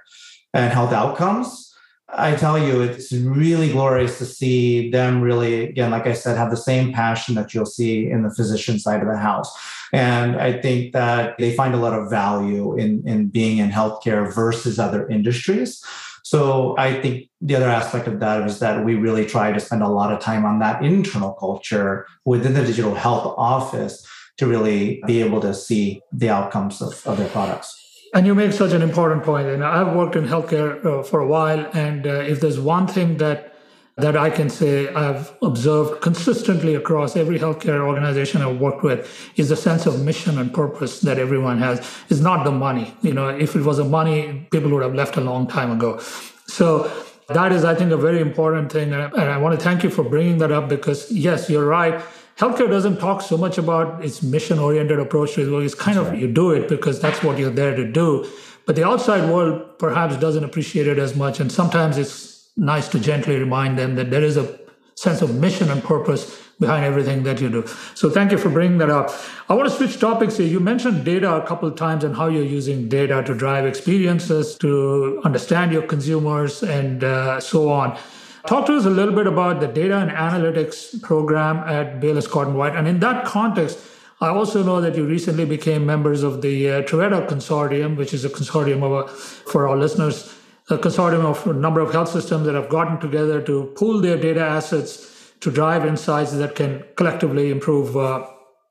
and 0.54 0.72
health 0.72 0.92
outcomes, 0.92 1.65
I 2.08 2.36
tell 2.36 2.56
you, 2.58 2.82
it's 2.82 3.12
really 3.12 3.72
glorious 3.72 4.18
to 4.18 4.26
see 4.26 4.90
them 4.90 5.20
really, 5.20 5.64
again, 5.64 5.90
like 5.90 6.06
I 6.06 6.12
said, 6.12 6.36
have 6.36 6.50
the 6.50 6.56
same 6.56 6.92
passion 6.92 7.34
that 7.34 7.52
you'll 7.52 7.66
see 7.66 8.08
in 8.08 8.22
the 8.22 8.32
physician 8.32 8.78
side 8.78 9.02
of 9.02 9.08
the 9.08 9.16
house. 9.16 9.50
And 9.92 10.36
I 10.36 10.60
think 10.60 10.92
that 10.92 11.36
they 11.38 11.54
find 11.54 11.74
a 11.74 11.78
lot 11.78 11.94
of 11.94 12.08
value 12.08 12.76
in, 12.76 13.02
in 13.06 13.26
being 13.26 13.58
in 13.58 13.70
healthcare 13.70 14.32
versus 14.32 14.78
other 14.78 15.08
industries. 15.08 15.84
So 16.22 16.76
I 16.78 17.00
think 17.00 17.28
the 17.40 17.56
other 17.56 17.68
aspect 17.68 18.08
of 18.08 18.20
that 18.20 18.46
is 18.46 18.60
that 18.60 18.84
we 18.84 18.94
really 18.94 19.26
try 19.26 19.52
to 19.52 19.60
spend 19.60 19.82
a 19.82 19.88
lot 19.88 20.12
of 20.12 20.20
time 20.20 20.44
on 20.44 20.58
that 20.60 20.84
internal 20.84 21.32
culture 21.34 22.06
within 22.24 22.54
the 22.54 22.64
digital 22.64 22.94
health 22.94 23.34
office 23.36 24.06
to 24.38 24.46
really 24.46 25.02
be 25.06 25.22
able 25.22 25.40
to 25.40 25.54
see 25.54 26.02
the 26.12 26.28
outcomes 26.28 26.82
of, 26.82 27.04
of 27.06 27.18
their 27.18 27.28
products. 27.28 27.85
And 28.16 28.26
you 28.26 28.34
make 28.34 28.54
such 28.54 28.72
an 28.72 28.80
important 28.80 29.24
point. 29.24 29.46
And 29.46 29.62
I've 29.62 29.94
worked 29.94 30.16
in 30.16 30.26
healthcare 30.26 30.82
uh, 30.82 31.02
for 31.02 31.20
a 31.20 31.26
while, 31.26 31.68
and 31.74 32.06
uh, 32.06 32.12
if 32.32 32.40
there's 32.40 32.58
one 32.58 32.86
thing 32.86 33.18
that 33.18 33.52
that 33.98 34.16
I 34.16 34.30
can 34.30 34.48
say 34.50 34.88
I've 34.88 35.32
observed 35.42 36.02
consistently 36.02 36.74
across 36.74 37.16
every 37.16 37.38
healthcare 37.38 37.80
organization 37.80 38.42
I've 38.42 38.58
worked 38.58 38.82
with 38.82 39.00
is 39.36 39.48
the 39.50 39.56
sense 39.56 39.86
of 39.86 40.02
mission 40.02 40.38
and 40.38 40.52
purpose 40.52 41.00
that 41.00 41.18
everyone 41.18 41.58
has. 41.58 41.78
It's 42.10 42.20
not 42.20 42.44
the 42.44 42.50
money. 42.50 42.94
You 43.00 43.14
know, 43.14 43.28
if 43.28 43.54
it 43.56 43.62
was 43.62 43.78
the 43.78 43.84
money, 43.84 44.46
people 44.50 44.70
would 44.72 44.82
have 44.82 44.94
left 44.94 45.16
a 45.16 45.22
long 45.22 45.46
time 45.46 45.70
ago. 45.70 45.98
So 46.46 46.90
that 47.28 47.52
is, 47.52 47.64
I 47.64 47.74
think, 47.74 47.90
a 47.90 47.96
very 47.96 48.20
important 48.20 48.70
thing. 48.70 48.92
And 48.92 49.14
I 49.14 49.38
want 49.38 49.58
to 49.58 49.64
thank 49.64 49.82
you 49.82 49.88
for 49.88 50.04
bringing 50.04 50.36
that 50.38 50.52
up 50.52 50.68
because, 50.68 51.10
yes, 51.10 51.48
you're 51.48 51.66
right 51.66 52.02
healthcare 52.38 52.68
doesn't 52.68 52.98
talk 52.98 53.22
so 53.22 53.36
much 53.36 53.58
about 53.58 54.04
its 54.04 54.22
mission 54.22 54.58
oriented 54.58 54.98
approach 54.98 55.34
to 55.34 55.58
it. 55.58 55.64
It's 55.64 55.74
kind 55.74 55.96
that's 55.96 56.06
of 56.06 56.12
right. 56.12 56.22
you 56.22 56.28
do 56.28 56.50
it 56.50 56.68
because 56.68 57.00
that's 57.00 57.22
what 57.22 57.38
you're 57.38 57.50
there 57.50 57.74
to 57.74 57.90
do. 57.90 58.28
But 58.66 58.76
the 58.76 58.84
outside 58.84 59.30
world 59.30 59.78
perhaps 59.78 60.16
doesn't 60.16 60.44
appreciate 60.44 60.86
it 60.86 60.98
as 60.98 61.14
much. 61.14 61.40
And 61.40 61.50
sometimes 61.50 61.98
it's 61.98 62.48
nice 62.56 62.88
to 62.88 62.98
gently 62.98 63.38
remind 63.38 63.78
them 63.78 63.94
that 63.94 64.10
there 64.10 64.22
is 64.22 64.36
a 64.36 64.58
sense 64.96 65.22
of 65.22 65.34
mission 65.34 65.70
and 65.70 65.82
purpose 65.82 66.42
behind 66.58 66.84
everything 66.84 67.22
that 67.22 67.40
you 67.40 67.50
do. 67.50 67.66
So 67.94 68.08
thank 68.08 68.32
you 68.32 68.38
for 68.38 68.48
bringing 68.48 68.78
that 68.78 68.88
up. 68.88 69.10
I 69.48 69.54
want 69.54 69.68
to 69.68 69.74
switch 69.74 70.00
topics 70.00 70.38
here. 70.38 70.46
You 70.46 70.58
mentioned 70.58 71.04
data 71.04 71.34
a 71.34 71.46
couple 71.46 71.68
of 71.68 71.76
times 71.76 72.02
and 72.02 72.16
how 72.16 72.28
you're 72.28 72.44
using 72.44 72.88
data 72.88 73.22
to 73.24 73.34
drive 73.34 73.66
experiences, 73.66 74.56
to 74.58 75.20
understand 75.24 75.72
your 75.72 75.82
consumers, 75.82 76.62
and 76.62 77.04
uh, 77.04 77.40
so 77.40 77.70
on. 77.70 77.98
Talk 78.46 78.66
to 78.66 78.76
us 78.76 78.84
a 78.84 78.90
little 78.90 79.14
bit 79.14 79.26
about 79.26 79.60
the 79.60 79.66
data 79.66 79.98
and 79.98 80.10
analytics 80.10 81.02
program 81.02 81.58
at 81.68 82.00
Baylor 82.00 82.20
Scott 82.20 82.46
and 82.46 82.56
White. 82.56 82.76
And 82.76 82.86
in 82.86 83.00
that 83.00 83.24
context, 83.24 83.78
I 84.20 84.28
also 84.28 84.62
know 84.62 84.80
that 84.80 84.96
you 84.96 85.04
recently 85.04 85.44
became 85.44 85.84
members 85.84 86.22
of 86.22 86.42
the 86.42 86.70
uh, 86.70 86.82
Consortium, 86.82 87.96
which 87.96 88.14
is 88.14 88.24
a 88.24 88.28
consortium 88.28 88.82
of, 88.84 88.92
a, 88.92 89.08
for 89.08 89.68
our 89.68 89.76
listeners, 89.76 90.32
a 90.70 90.78
consortium 90.78 91.24
of 91.24 91.44
a 91.46 91.52
number 91.52 91.80
of 91.80 91.92
health 91.92 92.08
systems 92.08 92.46
that 92.46 92.54
have 92.54 92.68
gotten 92.68 93.00
together 93.00 93.42
to 93.42 93.72
pool 93.76 94.00
their 94.00 94.16
data 94.16 94.40
assets 94.40 95.32
to 95.40 95.50
drive 95.50 95.84
insights 95.84 96.32
that 96.32 96.54
can 96.54 96.84
collectively 96.96 97.50
improve 97.50 97.96
uh, 97.96 98.26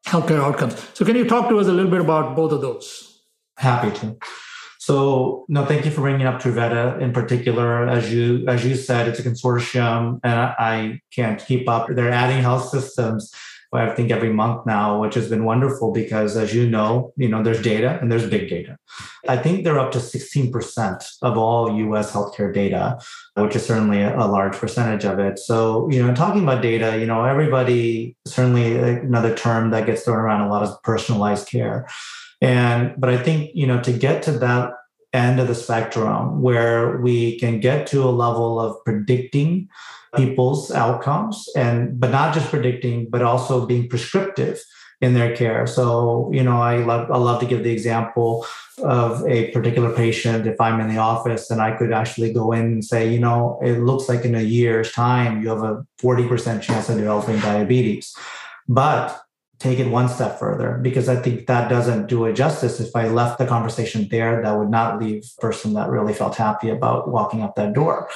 healthcare 0.08 0.42
outcomes. 0.42 0.76
So, 0.94 1.06
can 1.06 1.16
you 1.16 1.26
talk 1.26 1.50
to 1.50 1.60
us 1.60 1.68
a 1.68 1.74
little 1.74 1.92
bit 1.92 2.02
about 2.02 2.36
both 2.36 2.52
of 2.52 2.62
those? 2.62 3.22
Happy 3.58 3.92
to. 4.00 4.18
So 4.86 5.46
no, 5.50 5.66
thank 5.66 5.84
you 5.84 5.90
for 5.90 6.02
bringing 6.02 6.28
up 6.28 6.40
Truveta 6.40 7.02
in 7.02 7.12
particular. 7.12 7.88
As 7.88 8.14
you 8.14 8.46
as 8.48 8.64
you 8.64 8.76
said, 8.76 9.08
it's 9.08 9.18
a 9.18 9.24
consortium, 9.24 10.20
and 10.24 10.40
I 10.40 11.02
can't 11.12 11.44
keep 11.44 11.68
up. 11.68 11.88
They're 11.90 12.12
adding 12.12 12.44
health 12.44 12.70
systems. 12.70 13.34
I 13.74 13.90
think 13.96 14.12
every 14.12 14.32
month 14.32 14.68
now, 14.68 15.02
which 15.02 15.16
has 15.16 15.28
been 15.28 15.44
wonderful 15.44 15.92
because, 15.92 16.38
as 16.38 16.54
you 16.54 16.70
know, 16.70 17.14
you 17.18 17.28
know 17.28 17.42
there's 17.42 17.64
data 17.64 17.98
and 18.00 18.12
there's 18.12 18.30
big 18.30 18.48
data. 18.48 18.78
I 19.28 19.38
think 19.38 19.64
they're 19.64 19.80
up 19.80 19.92
to 19.94 19.98
16% 19.98 21.18
of 21.24 21.36
all 21.36 21.76
U.S. 21.78 22.12
healthcare 22.12 22.54
data, 22.54 23.00
which 23.34 23.56
is 23.56 23.66
certainly 23.66 24.04
a 24.04 24.28
large 24.28 24.56
percentage 24.56 25.04
of 25.04 25.18
it. 25.18 25.40
So, 25.40 25.90
you 25.90 26.06
know, 26.06 26.14
talking 26.14 26.44
about 26.44 26.62
data, 26.62 26.98
you 27.00 27.08
know, 27.08 27.26
everybody 27.26 28.16
certainly 28.28 28.78
another 28.78 29.36
term 29.36 29.72
that 29.72 29.88
gets 29.88 30.04
thrown 30.04 30.20
around 30.20 30.42
a 30.42 30.50
lot 30.50 30.64
is 30.64 30.70
personalized 30.84 31.48
care. 31.48 31.88
And 32.42 32.94
but 32.98 33.10
I 33.10 33.18
think 33.18 33.52
you 33.54 33.68
know 33.68 33.82
to 33.82 33.92
get 33.92 34.24
to 34.24 34.32
that 34.40 34.74
end 35.14 35.40
of 35.40 35.48
the 35.48 35.56
spectrum 35.56 36.42
where 36.42 36.98
we 36.98 37.40
can 37.40 37.60
get 37.60 37.88
to 37.88 38.04
a 38.04 38.12
level 38.12 38.60
of 38.60 38.84
predicting 38.84 39.70
people's 40.16 40.72
outcomes 40.72 41.48
and 41.56 42.00
but 42.00 42.12
not 42.12 42.34
just 42.34 42.50
predicting 42.50 43.10
but 43.10 43.22
also 43.22 43.66
being 43.66 43.88
prescriptive 43.90 44.62
in 45.02 45.14
their 45.14 45.36
care. 45.36 45.68
So 45.68 46.30
you 46.34 46.44
know 46.44 46.62
i 46.62 46.78
love 46.78 47.12
i 47.12 47.18
love 47.18 47.40
to 47.42 47.46
give 47.46 47.64
the 47.64 47.72
example 47.72 48.46
of 48.84 49.26
a 49.28 49.52
particular 49.52 49.92
patient. 49.94 50.48
If 50.48 50.60
i'm 50.60 50.80
in 50.80 50.90
the 50.90 50.98
office 50.98 51.50
and 51.50 51.62
i 51.62 51.72
could 51.72 51.92
actually 51.94 52.34
go 52.34 52.52
in 52.52 52.66
and 52.66 52.86
say 52.86 53.12
you 53.12 53.20
know 53.20 53.60
it 53.64 53.80
looks 53.80 54.10
like 54.10 54.26
in 54.26 54.36
a 54.36 54.42
year's 54.42 54.92
time 54.92 55.42
you 55.42 55.50
have 55.50 55.64
a 55.64 55.86
40% 56.02 56.62
chance 56.62 56.90
of 56.90 56.98
developing 56.98 57.40
diabetes. 57.40 58.16
But 58.68 59.25
take 59.60 59.80
it 59.80 59.90
one 59.90 60.10
step 60.10 60.38
further 60.40 60.80
because 60.82 61.08
I 61.08 61.16
think 61.16 61.48
that 61.48 61.70
doesn't 61.70 62.08
do 62.08 62.26
it 62.26 62.34
justice. 62.34 62.80
If 62.80 62.96
I 62.96 63.08
left 63.08 63.38
the 63.38 63.46
conversation 63.46 64.08
there, 64.10 64.42
that 64.42 64.58
would 64.58 64.70
not 64.70 65.02
leave 65.02 65.24
person 65.40 65.74
that 65.74 65.90
really 65.90 66.14
felt 66.14 66.36
happy 66.36 66.70
about 66.70 67.10
walking 67.10 67.42
up 67.42 67.56
that 67.56 67.74
door. 67.74 68.10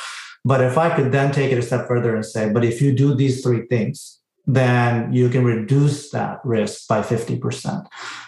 But 0.45 0.62
if 0.62 0.78
I 0.78 0.95
could 0.95 1.12
then 1.12 1.32
take 1.32 1.52
it 1.52 1.58
a 1.58 1.62
step 1.62 1.88
further 1.88 2.15
and 2.15 2.25
say, 2.25 2.52
but 2.52 2.63
if 2.63 2.82
you 2.82 2.93
do 2.93 3.13
these 3.13 3.43
three 3.43 3.65
things, 3.67 4.19
then 4.47 5.13
you 5.13 5.30
can 5.30 5.43
reduce 5.43 6.10
that 6.12 6.39
risk 6.43 6.88
by 6.88 7.02
50%. 7.02 7.86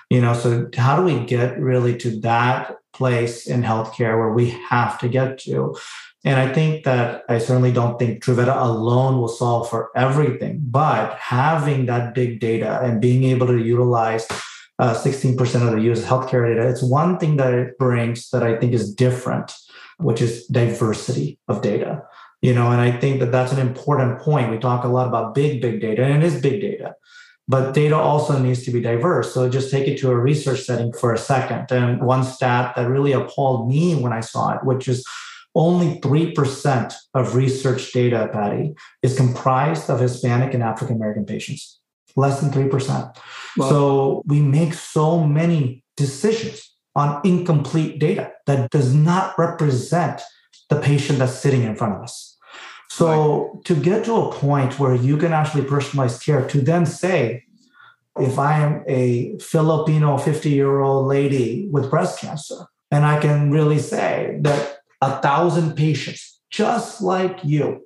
You 0.09 0.21
know, 0.21 0.33
so 0.33 0.69
how 0.75 0.95
do 0.97 1.03
we 1.03 1.25
get 1.25 1.59
really 1.59 1.97
to 1.97 2.19
that 2.21 2.75
place 2.93 3.47
in 3.47 3.63
healthcare 3.63 4.17
where 4.17 4.33
we 4.33 4.49
have 4.69 4.99
to 4.99 5.07
get 5.07 5.39
to? 5.39 5.75
And 6.23 6.39
I 6.39 6.53
think 6.53 6.83
that 6.83 7.23
I 7.29 7.39
certainly 7.39 7.71
don't 7.71 7.97
think 7.97 8.23
Truveta 8.23 8.55
alone 8.55 9.19
will 9.19 9.27
solve 9.27 9.69
for 9.69 9.89
everything, 9.95 10.59
but 10.63 11.17
having 11.17 11.87
that 11.87 12.13
big 12.13 12.39
data 12.39 12.79
and 12.81 13.01
being 13.01 13.23
able 13.23 13.47
to 13.47 13.57
utilize 13.57 14.27
uh, 14.77 14.93
16% 14.93 15.39
of 15.67 15.71
the 15.71 15.91
US 15.91 16.03
healthcare 16.03 16.47
data, 16.47 16.69
it's 16.69 16.83
one 16.83 17.17
thing 17.17 17.37
that 17.37 17.53
it 17.53 17.77
brings 17.79 18.29
that 18.29 18.43
I 18.43 18.55
think 18.57 18.73
is 18.73 18.93
different, 18.93 19.51
which 19.97 20.21
is 20.21 20.45
diversity 20.47 21.39
of 21.47 21.61
data. 21.61 22.03
You 22.41 22.53
know, 22.53 22.71
and 22.71 22.81
I 22.81 22.91
think 22.91 23.19
that 23.19 23.31
that's 23.31 23.51
an 23.51 23.59
important 23.59 24.19
point. 24.19 24.49
We 24.49 24.57
talk 24.57 24.83
a 24.83 24.87
lot 24.87 25.07
about 25.07 25.35
big, 25.35 25.61
big 25.61 25.81
data, 25.81 26.03
and 26.03 26.23
it 26.23 26.25
is 26.25 26.41
big 26.41 26.61
data 26.61 26.95
but 27.47 27.73
data 27.73 27.97
also 27.97 28.39
needs 28.39 28.63
to 28.63 28.71
be 28.71 28.79
diverse. 28.79 29.33
So 29.33 29.49
just 29.49 29.71
take 29.71 29.85
it 29.85 29.99
to 29.99 30.11
a 30.11 30.15
research 30.15 30.61
setting 30.61 30.93
for 30.93 31.13
a 31.13 31.17
second. 31.17 31.69
And 31.69 32.01
one 32.01 32.23
stat 32.23 32.73
that 32.77 32.87
really 32.87 33.11
appalled 33.11 33.67
me 33.67 33.93
when 33.93 34.13
I 34.13 34.21
saw 34.21 34.53
it, 34.55 34.63
which 34.63 34.87
is 34.87 35.05
only 35.55 35.99
3% 35.99 36.95
of 37.13 37.35
research 37.35 37.91
data, 37.91 38.29
Paddy, 38.31 38.73
is 39.03 39.17
comprised 39.17 39.89
of 39.89 39.99
Hispanic 39.99 40.53
and 40.53 40.63
African 40.63 40.95
American 40.95 41.25
patients. 41.25 41.79
Less 42.15 42.41
than 42.41 42.51
3%. 42.51 43.15
Wow. 43.57 43.69
So 43.69 44.23
we 44.25 44.41
make 44.41 44.73
so 44.73 45.25
many 45.25 45.83
decisions 45.95 46.75
on 46.95 47.21
incomplete 47.23 47.99
data 47.99 48.31
that 48.47 48.69
does 48.69 48.93
not 48.93 49.37
represent 49.37 50.21
the 50.69 50.79
patient 50.79 51.19
that's 51.19 51.33
sitting 51.33 51.63
in 51.63 51.75
front 51.75 51.95
of 51.95 52.01
us. 52.01 52.37
So 52.89 53.51
right. 53.53 53.65
to 53.65 53.75
get 53.75 54.05
to 54.05 54.15
a 54.15 54.31
point 54.33 54.77
where 54.77 54.95
you 54.95 55.15
can 55.15 55.31
actually 55.31 55.63
personalize 55.63 56.23
care, 56.23 56.45
to 56.47 56.61
then 56.61 56.85
say, 56.85 57.45
if 58.19 58.37
I 58.37 58.59
am 58.59 58.83
a 58.87 59.37
Filipino 59.39 60.17
50 60.17 60.49
year 60.49 60.81
old 60.81 61.07
lady 61.07 61.69
with 61.71 61.89
breast 61.89 62.19
cancer, 62.19 62.65
and 62.91 63.05
I 63.05 63.19
can 63.21 63.51
really 63.51 63.79
say 63.79 64.37
that 64.41 64.80
a 65.01 65.21
thousand 65.21 65.75
patients 65.75 66.39
just 66.51 67.01
like 67.01 67.39
you 67.43 67.85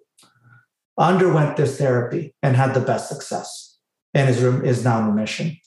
underwent 0.97 1.57
this 1.57 1.77
therapy 1.77 2.33
and 2.41 2.55
had 2.55 2.73
the 2.73 2.79
best 2.79 3.09
success 3.09 3.77
and 4.13 4.29
is, 4.29 4.41
is 4.41 4.83
now 4.83 4.99
in 4.99 5.07
remission. 5.07 5.57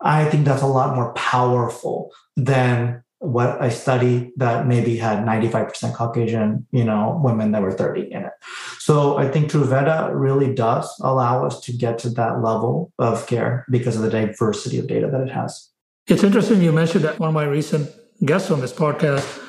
I 0.00 0.24
think 0.26 0.44
that's 0.44 0.62
a 0.62 0.66
lot 0.66 0.94
more 0.94 1.12
powerful 1.14 2.10
than 2.36 3.02
what 3.18 3.62
a 3.62 3.70
study 3.70 4.32
that 4.36 4.66
maybe 4.66 4.96
had 4.96 5.24
95% 5.24 5.94
Caucasian, 5.94 6.66
you 6.72 6.82
know, 6.82 7.20
women 7.22 7.52
that 7.52 7.62
were 7.62 7.70
30 7.70 8.12
in 8.12 8.24
it. 8.24 8.32
So 8.80 9.16
I 9.16 9.28
think 9.28 9.50
Truveta 9.50 10.10
really 10.12 10.52
does 10.52 10.92
allow 11.00 11.46
us 11.46 11.60
to 11.60 11.72
get 11.72 12.00
to 12.00 12.10
that 12.10 12.42
level 12.42 12.92
of 12.98 13.26
care 13.28 13.64
because 13.70 13.94
of 13.94 14.02
the 14.02 14.10
diversity 14.10 14.78
of 14.78 14.88
data 14.88 15.08
that 15.08 15.20
it 15.20 15.30
has. 15.30 15.68
It's 16.08 16.24
interesting 16.24 16.60
you 16.62 16.72
mentioned 16.72 17.04
that 17.04 17.20
one 17.20 17.28
of 17.28 17.34
my 17.34 17.44
recent 17.44 17.88
guests 18.24 18.50
on 18.50 18.60
this 18.60 18.72
podcast 18.72 19.40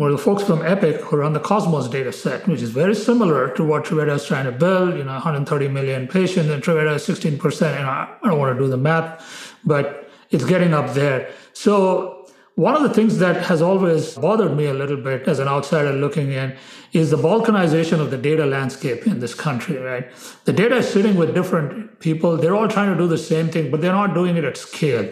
were 0.00 0.12
the 0.12 0.18
folks 0.18 0.42
from 0.42 0.60
Epic 0.74 0.96
who 1.02 1.16
run 1.22 1.32
the 1.34 1.40
Cosmos 1.50 1.86
data 1.88 2.12
set, 2.12 2.48
which 2.48 2.62
is 2.62 2.70
very 2.70 2.94
similar 3.08 3.40
to 3.56 3.62
what 3.70 3.84
Truveta 3.84 4.14
is 4.20 4.24
trying 4.24 4.46
to 4.46 4.52
build. 4.64 4.90
You 4.98 5.04
know, 5.04 5.12
130 5.12 5.68
million 5.68 6.08
patients, 6.08 6.48
and 6.48 6.62
Truveta 6.62 6.92
is 6.96 7.06
16%. 7.06 7.76
And 7.78 7.86
I, 7.86 8.16
I 8.22 8.28
don't 8.28 8.38
want 8.38 8.56
to 8.56 8.60
do 8.64 8.68
the 8.68 8.82
math, 8.88 9.54
but 9.72 9.84
it's 10.30 10.44
getting 10.44 10.72
up 10.74 10.94
there. 10.94 11.30
So 11.52 12.20
One 12.60 12.76
of 12.76 12.82
the 12.82 12.90
things 12.90 13.16
that 13.20 13.44
has 13.44 13.62
always 13.62 14.16
bothered 14.16 14.54
me 14.54 14.66
a 14.66 14.74
little 14.74 14.98
bit 14.98 15.26
as 15.26 15.38
an 15.38 15.48
outsider 15.48 15.92
looking 15.94 16.32
in 16.32 16.58
is 16.92 17.10
the 17.10 17.16
balkanization 17.16 18.00
of 18.00 18.10
the 18.10 18.18
data 18.18 18.44
landscape 18.44 19.06
in 19.06 19.20
this 19.20 19.32
country, 19.32 19.78
right? 19.78 20.10
The 20.44 20.52
data 20.52 20.76
is 20.76 20.86
sitting 20.86 21.16
with 21.16 21.34
different 21.34 22.00
people. 22.00 22.36
They're 22.36 22.54
all 22.54 22.68
trying 22.68 22.92
to 22.92 22.98
do 22.98 23.06
the 23.08 23.16
same 23.16 23.48
thing, 23.48 23.70
but 23.70 23.80
they're 23.80 23.92
not 23.92 24.12
doing 24.12 24.36
it 24.36 24.44
at 24.44 24.58
scale. 24.58 25.10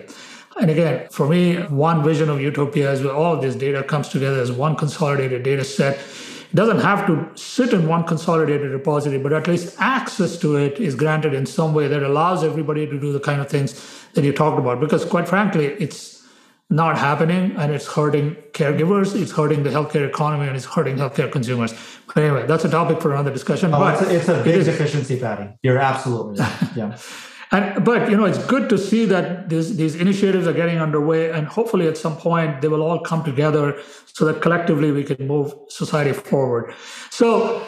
And 0.60 0.70
again, 0.70 1.08
for 1.10 1.28
me, 1.28 1.56
one 1.56 2.02
vision 2.02 2.28
of 2.28 2.40
utopia 2.40 2.90
is 2.90 3.02
where 3.02 3.14
all 3.14 3.34
of 3.34 3.42
this 3.42 3.54
data 3.54 3.82
comes 3.82 4.08
together 4.08 4.40
as 4.40 4.50
one 4.50 4.74
consolidated 4.76 5.44
data 5.44 5.64
set. 5.64 5.96
It 5.96 6.54
doesn't 6.54 6.80
have 6.80 7.06
to 7.06 7.30
sit 7.40 7.72
in 7.72 7.86
one 7.86 8.04
consolidated 8.04 8.72
repository, 8.72 9.22
but 9.22 9.32
at 9.32 9.46
least 9.46 9.76
access 9.78 10.36
to 10.38 10.56
it 10.56 10.78
is 10.80 10.94
granted 10.94 11.34
in 11.34 11.46
some 11.46 11.74
way 11.74 11.86
that 11.86 12.02
allows 12.02 12.42
everybody 12.42 12.86
to 12.86 12.98
do 12.98 13.12
the 13.12 13.20
kind 13.20 13.40
of 13.40 13.48
things 13.48 14.04
that 14.14 14.24
you 14.24 14.32
talked 14.32 14.58
about. 14.58 14.80
Because 14.80 15.04
quite 15.04 15.28
frankly, 15.28 15.66
it's 15.66 16.26
not 16.70 16.98
happening 16.98 17.54
and 17.56 17.72
it's 17.72 17.86
hurting 17.86 18.34
caregivers, 18.52 19.20
it's 19.20 19.32
hurting 19.32 19.62
the 19.62 19.70
healthcare 19.70 20.08
economy, 20.08 20.46
and 20.48 20.56
it's 20.56 20.66
hurting 20.66 20.96
healthcare 20.96 21.30
consumers. 21.30 21.72
But 22.06 22.18
anyway, 22.18 22.46
that's 22.46 22.64
a 22.64 22.70
topic 22.70 23.00
for 23.00 23.12
another 23.12 23.32
discussion. 23.32 23.72
Oh, 23.72 23.78
but 23.78 24.02
it's, 24.02 24.10
a, 24.10 24.16
it's 24.16 24.28
a 24.28 24.42
big 24.42 24.64
deficiency, 24.64 25.20
Paddy. 25.20 25.50
You're 25.62 25.78
absolutely 25.78 26.40
right. 26.40 26.76
Yeah. 26.76 26.98
And 27.50 27.84
but 27.84 28.10
you 28.10 28.16
know 28.16 28.26
it's 28.26 28.44
good 28.46 28.68
to 28.68 28.76
see 28.76 29.06
that 29.06 29.48
these 29.48 29.76
these 29.76 29.94
initiatives 29.94 30.46
are 30.46 30.52
getting 30.52 30.78
underway, 30.78 31.30
and 31.30 31.46
hopefully 31.46 31.88
at 31.88 31.96
some 31.96 32.16
point 32.16 32.60
they 32.60 32.68
will 32.68 32.82
all 32.82 33.00
come 33.00 33.24
together 33.24 33.80
so 34.12 34.24
that 34.26 34.42
collectively 34.42 34.90
we 34.92 35.04
can 35.04 35.26
move 35.26 35.54
society 35.68 36.12
forward. 36.12 36.74
So 37.10 37.62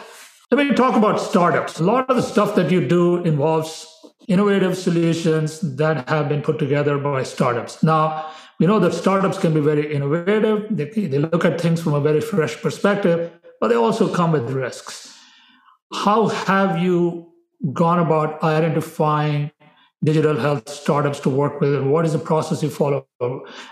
let 0.51 0.57
me 0.57 0.75
talk 0.75 0.95
about 0.95 1.19
startups. 1.19 1.79
A 1.79 1.83
lot 1.83 2.09
of 2.09 2.15
the 2.15 2.21
stuff 2.21 2.55
that 2.55 2.69
you 2.69 2.87
do 2.87 3.23
involves 3.23 3.87
innovative 4.27 4.77
solutions 4.77 5.61
that 5.77 6.07
have 6.07 6.29
been 6.29 6.41
put 6.41 6.59
together 6.59 6.97
by 6.97 7.23
startups. 7.23 7.81
Now 7.81 8.29
we 8.59 8.67
know 8.67 8.79
that 8.79 8.93
startups 8.93 9.39
can 9.39 9.53
be 9.53 9.61
very 9.61 9.91
innovative. 9.91 10.67
They, 10.69 10.85
they 10.85 11.17
look 11.17 11.43
at 11.43 11.59
things 11.59 11.81
from 11.81 11.93
a 11.93 11.99
very 11.99 12.21
fresh 12.21 12.61
perspective, 12.61 13.31
but 13.59 13.69
they 13.69 13.75
also 13.75 14.13
come 14.13 14.31
with 14.31 14.49
risks. 14.51 15.17
How 15.93 16.27
have 16.27 16.77
you 16.77 17.31
gone 17.73 17.99
about 17.99 18.43
identifying 18.43 19.51
digital 20.03 20.37
health 20.37 20.67
startups 20.69 21.19
to 21.19 21.29
work 21.29 21.61
with 21.61 21.75
and 21.75 21.91
what 21.91 22.05
is 22.05 22.13
the 22.13 22.19
process 22.19 22.63
you 22.63 22.69
follow? 22.69 23.05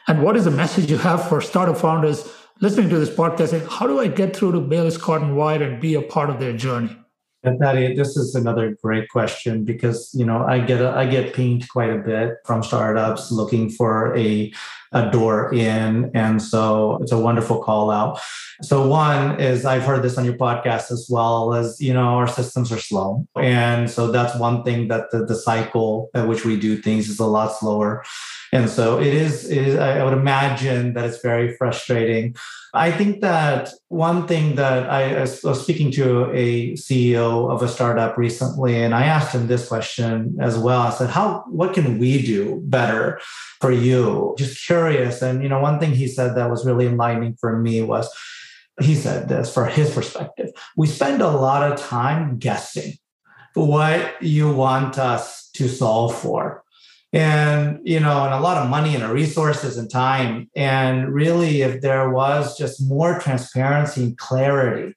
And 0.07 0.21
what 0.21 0.37
is 0.37 0.45
the 0.45 0.51
message 0.51 0.89
you 0.91 0.97
have 0.97 1.27
for 1.27 1.41
startup 1.41 1.77
founders 1.77 2.31
listening 2.61 2.89
to 2.89 2.99
this 2.99 3.09
podcast 3.09 3.49
saying 3.49 3.65
how 3.69 3.87
do 3.87 3.99
i 3.99 4.07
get 4.07 4.35
through 4.35 4.51
to 4.51 4.59
baylor 4.59 4.91
scott 4.91 5.21
and 5.21 5.37
white 5.37 5.61
and 5.61 5.79
be 5.79 5.93
a 5.93 6.01
part 6.01 6.29
of 6.29 6.39
their 6.39 6.51
journey 6.51 6.98
Paddy, 7.43 7.95
this 7.95 8.17
is 8.17 8.36
another 8.36 8.78
great 8.84 9.08
question 9.10 9.63
because 9.63 10.12
you 10.13 10.25
know 10.25 10.43
I 10.45 10.60
get 10.60 10.82
a, 10.82 10.89
I 10.89 11.06
get 11.06 11.34
pinged 11.34 11.69
quite 11.69 11.89
a 11.89 11.97
bit 11.97 12.36
from 12.45 12.63
startups 12.63 13.32
looking 13.32 13.69
for 13.69 14.15
a 14.17 14.52
a 14.91 15.10
door 15.12 15.54
in, 15.54 16.12
and 16.13 16.41
so 16.41 16.97
it's 17.02 17.12
a 17.12 17.17
wonderful 17.17 17.60
call 17.60 17.91
out. 17.91 18.19
So 18.62 18.88
one 18.88 19.39
is 19.39 19.63
I've 19.63 19.84
heard 19.84 20.04
this 20.04 20.17
on 20.17 20.25
your 20.25 20.34
podcast 20.34 20.91
as 20.91 21.08
well 21.10 21.54
as 21.54 21.80
you 21.80 21.93
know 21.93 22.15
our 22.15 22.28
systems 22.28 22.73
are 22.73 22.80
slow, 22.80 23.25
and 23.38 23.89
so 23.89 24.12
that's 24.12 24.38
one 24.38 24.63
thing 24.63 24.89
that 24.89 25.12
the, 25.12 25.25
the 25.25 25.36
cycle 25.36 26.10
at 26.13 26.28
which 26.28 26.43
we 26.43 26.60
do 26.60 26.75
things 26.75 27.08
is 27.08 27.19
a 27.19 27.25
lot 27.25 27.58
slower, 27.58 28.04
and 28.51 28.69
so 28.69 28.99
it 28.99 29.13
is. 29.13 29.49
It 29.49 29.67
is 29.67 29.75
I 29.77 30.03
would 30.03 30.13
imagine 30.13 30.93
that 30.93 31.05
it's 31.05 31.21
very 31.21 31.55
frustrating 31.57 32.35
I 32.73 32.91
think 32.91 33.21
that 33.21 33.71
one 33.88 34.27
thing 34.27 34.55
that 34.55 34.89
I, 34.89 35.21
was 35.21 35.63
speaking 35.63 35.91
to 35.93 36.31
a 36.31 36.73
CEO 36.73 37.49
of 37.49 37.63
a 37.63 37.67
startup 37.67 38.15
recently, 38.15 38.83
and 38.83 38.93
I 38.93 39.05
asked 39.05 39.33
him 39.33 39.47
this 39.47 39.67
question 39.67 40.38
as 40.39 40.57
well. 40.57 40.81
I 40.81 40.91
said, 40.91 41.09
"How? 41.09 41.45
What 41.47 41.73
can 41.73 41.97
we 41.97 42.21
do 42.21 42.62
better 42.65 43.19
for 43.59 43.71
you?" 43.71 44.35
Just 44.38 44.63
curious. 44.65 45.23
And 45.23 45.41
you 45.41 45.49
know, 45.49 45.59
one 45.59 45.79
thing 45.79 45.93
he 45.93 46.07
said 46.07 46.35
that 46.35 46.51
was 46.51 46.65
really 46.65 46.85
enlightening 46.85 47.38
for 47.39 47.57
me 47.57 47.81
was, 47.81 48.07
he 48.79 48.93
said 48.93 49.29
this 49.29 49.51
for 49.51 49.65
his 49.65 49.91
perspective: 49.91 50.51
we 50.77 50.85
spend 50.85 51.23
a 51.23 51.31
lot 51.31 51.71
of 51.71 51.79
time 51.79 52.38
guessing 52.38 52.93
what 53.55 54.21
you 54.21 54.53
want 54.53 54.99
us 54.99 55.49
to 55.53 55.67
solve 55.67 56.15
for 56.15 56.63
and 57.11 57.79
you 57.83 57.99
know 57.99 58.23
and 58.23 58.33
a 58.33 58.39
lot 58.39 58.57
of 58.57 58.69
money 58.69 58.95
and 58.95 59.11
resources 59.11 59.77
and 59.77 59.89
time. 59.89 60.49
And 60.55 61.13
really 61.13 61.61
if 61.61 61.81
there 61.81 62.09
was 62.09 62.57
just 62.57 62.87
more 62.87 63.19
transparency 63.19 64.03
and 64.03 64.17
clarity 64.17 64.95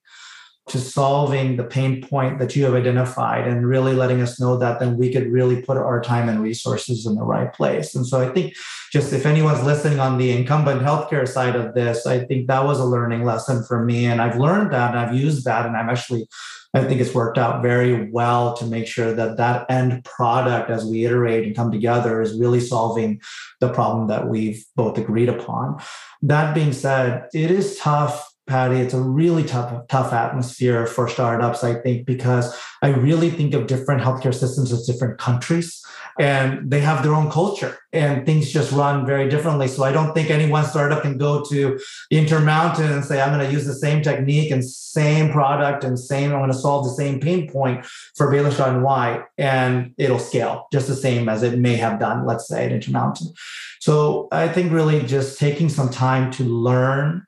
to 0.68 0.78
solving 0.78 1.56
the 1.56 1.64
pain 1.64 2.00
point 2.06 2.38
that 2.38 2.54
you 2.54 2.64
have 2.64 2.74
identified 2.74 3.48
and 3.48 3.66
really 3.66 3.94
letting 3.94 4.20
us 4.20 4.38
know 4.38 4.56
that 4.56 4.78
then 4.78 4.96
we 4.96 5.12
could 5.12 5.26
really 5.26 5.60
put 5.60 5.76
our 5.76 6.00
time 6.00 6.28
and 6.28 6.40
resources 6.40 7.04
in 7.04 7.16
the 7.16 7.24
right 7.24 7.52
place. 7.52 7.94
And 7.94 8.06
so 8.06 8.20
i 8.20 8.32
think 8.32 8.54
just 8.92 9.12
if 9.12 9.26
anyone's 9.26 9.64
listening 9.64 9.98
on 9.98 10.18
the 10.18 10.30
incumbent 10.30 10.82
healthcare 10.82 11.26
side 11.26 11.56
of 11.56 11.74
this 11.74 12.06
i 12.06 12.24
think 12.24 12.46
that 12.46 12.64
was 12.64 12.78
a 12.78 12.84
learning 12.84 13.24
lesson 13.24 13.64
for 13.64 13.84
me. 13.84 14.06
And 14.06 14.20
i've 14.20 14.38
learned 14.38 14.72
that 14.72 14.90
and 14.90 15.00
i've 15.00 15.14
used 15.14 15.44
that. 15.46 15.66
And 15.66 15.76
i've 15.76 15.88
actually 15.88 16.28
I 16.74 16.84
think 16.84 17.00
it's 17.00 17.14
worked 17.14 17.36
out 17.36 17.62
very 17.62 18.10
well 18.10 18.54
to 18.56 18.64
make 18.64 18.86
sure 18.86 19.12
that 19.12 19.36
that 19.36 19.70
end 19.70 20.04
product, 20.04 20.70
as 20.70 20.84
we 20.84 21.04
iterate 21.04 21.46
and 21.46 21.54
come 21.54 21.70
together, 21.70 22.22
is 22.22 22.38
really 22.38 22.60
solving 22.60 23.20
the 23.60 23.72
problem 23.72 24.08
that 24.08 24.28
we've 24.28 24.64
both 24.74 24.96
agreed 24.96 25.28
upon. 25.28 25.82
That 26.22 26.54
being 26.54 26.72
said, 26.72 27.28
it 27.34 27.50
is 27.50 27.78
tough 27.78 28.31
Paddy, 28.52 28.80
it's 28.80 28.92
a 28.92 29.00
really 29.00 29.44
tough, 29.44 29.88
tough 29.88 30.12
atmosphere 30.12 30.86
for 30.86 31.08
startups, 31.08 31.64
I 31.64 31.76
think, 31.76 32.04
because 32.04 32.54
I 32.82 32.88
really 32.88 33.30
think 33.30 33.54
of 33.54 33.66
different 33.66 34.02
healthcare 34.02 34.34
systems 34.34 34.70
as 34.72 34.86
different 34.86 35.18
countries 35.18 35.82
and 36.18 36.70
they 36.70 36.80
have 36.80 37.02
their 37.02 37.14
own 37.14 37.30
culture 37.30 37.78
and 37.94 38.26
things 38.26 38.52
just 38.52 38.70
run 38.70 39.06
very 39.06 39.30
differently. 39.30 39.68
So 39.68 39.84
I 39.84 39.92
don't 39.92 40.12
think 40.12 40.28
any 40.28 40.50
one 40.50 40.66
startup 40.66 41.00
can 41.00 41.16
go 41.16 41.42
to 41.44 41.80
Intermountain 42.10 42.92
and 42.92 43.02
say, 43.02 43.22
I'm 43.22 43.32
going 43.32 43.46
to 43.46 43.50
use 43.50 43.64
the 43.64 43.72
same 43.72 44.02
technique 44.02 44.50
and 44.50 44.62
same 44.62 45.32
product 45.32 45.82
and 45.82 45.98
same, 45.98 46.32
I'm 46.32 46.40
going 46.40 46.52
to 46.52 46.58
solve 46.58 46.84
the 46.84 46.92
same 46.92 47.20
pain 47.20 47.50
point 47.50 47.86
for 48.16 48.30
Baylor 48.30 48.50
Scott 48.50 48.74
and 48.74 48.82
White 48.82 49.24
and 49.38 49.94
it'll 49.96 50.18
scale 50.18 50.66
just 50.70 50.88
the 50.88 50.94
same 50.94 51.30
as 51.30 51.42
it 51.42 51.58
may 51.58 51.76
have 51.76 51.98
done, 51.98 52.26
let's 52.26 52.48
say 52.48 52.66
at 52.66 52.72
Intermountain. 52.72 53.32
So 53.80 54.28
I 54.30 54.46
think 54.46 54.72
really 54.72 55.02
just 55.02 55.38
taking 55.38 55.70
some 55.70 55.88
time 55.88 56.30
to 56.32 56.44
learn 56.44 57.24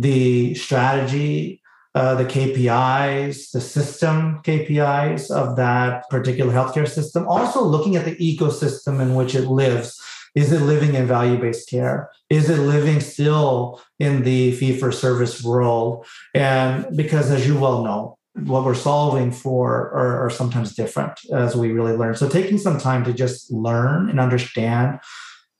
the 0.00 0.54
strategy, 0.54 1.60
uh, 1.94 2.14
the 2.14 2.24
KPIs, 2.24 3.50
the 3.50 3.60
system 3.60 4.40
KPIs 4.44 5.30
of 5.30 5.56
that 5.56 6.08
particular 6.08 6.52
healthcare 6.52 6.88
system. 6.88 7.26
Also, 7.28 7.62
looking 7.62 7.96
at 7.96 8.04
the 8.04 8.16
ecosystem 8.16 9.00
in 9.00 9.14
which 9.14 9.34
it 9.34 9.46
lives. 9.46 10.00
Is 10.36 10.52
it 10.52 10.60
living 10.62 10.94
in 10.94 11.06
value 11.06 11.38
based 11.38 11.68
care? 11.68 12.08
Is 12.30 12.48
it 12.48 12.58
living 12.58 13.00
still 13.00 13.82
in 13.98 14.22
the 14.22 14.52
fee 14.52 14.78
for 14.78 14.92
service 14.92 15.42
world? 15.42 16.06
And 16.34 16.96
because, 16.96 17.32
as 17.32 17.48
you 17.48 17.58
well 17.58 17.82
know, 17.82 18.16
what 18.34 18.64
we're 18.64 18.76
solving 18.76 19.32
for 19.32 19.90
are, 19.90 20.24
are, 20.24 20.30
sometimes 20.30 20.76
different 20.76 21.18
as 21.32 21.56
we 21.56 21.72
really 21.72 21.96
learn. 21.96 22.14
So, 22.14 22.28
taking 22.28 22.58
some 22.58 22.78
time 22.78 23.02
to 23.04 23.12
just 23.12 23.50
learn 23.50 24.08
and 24.08 24.20
understand 24.20 25.00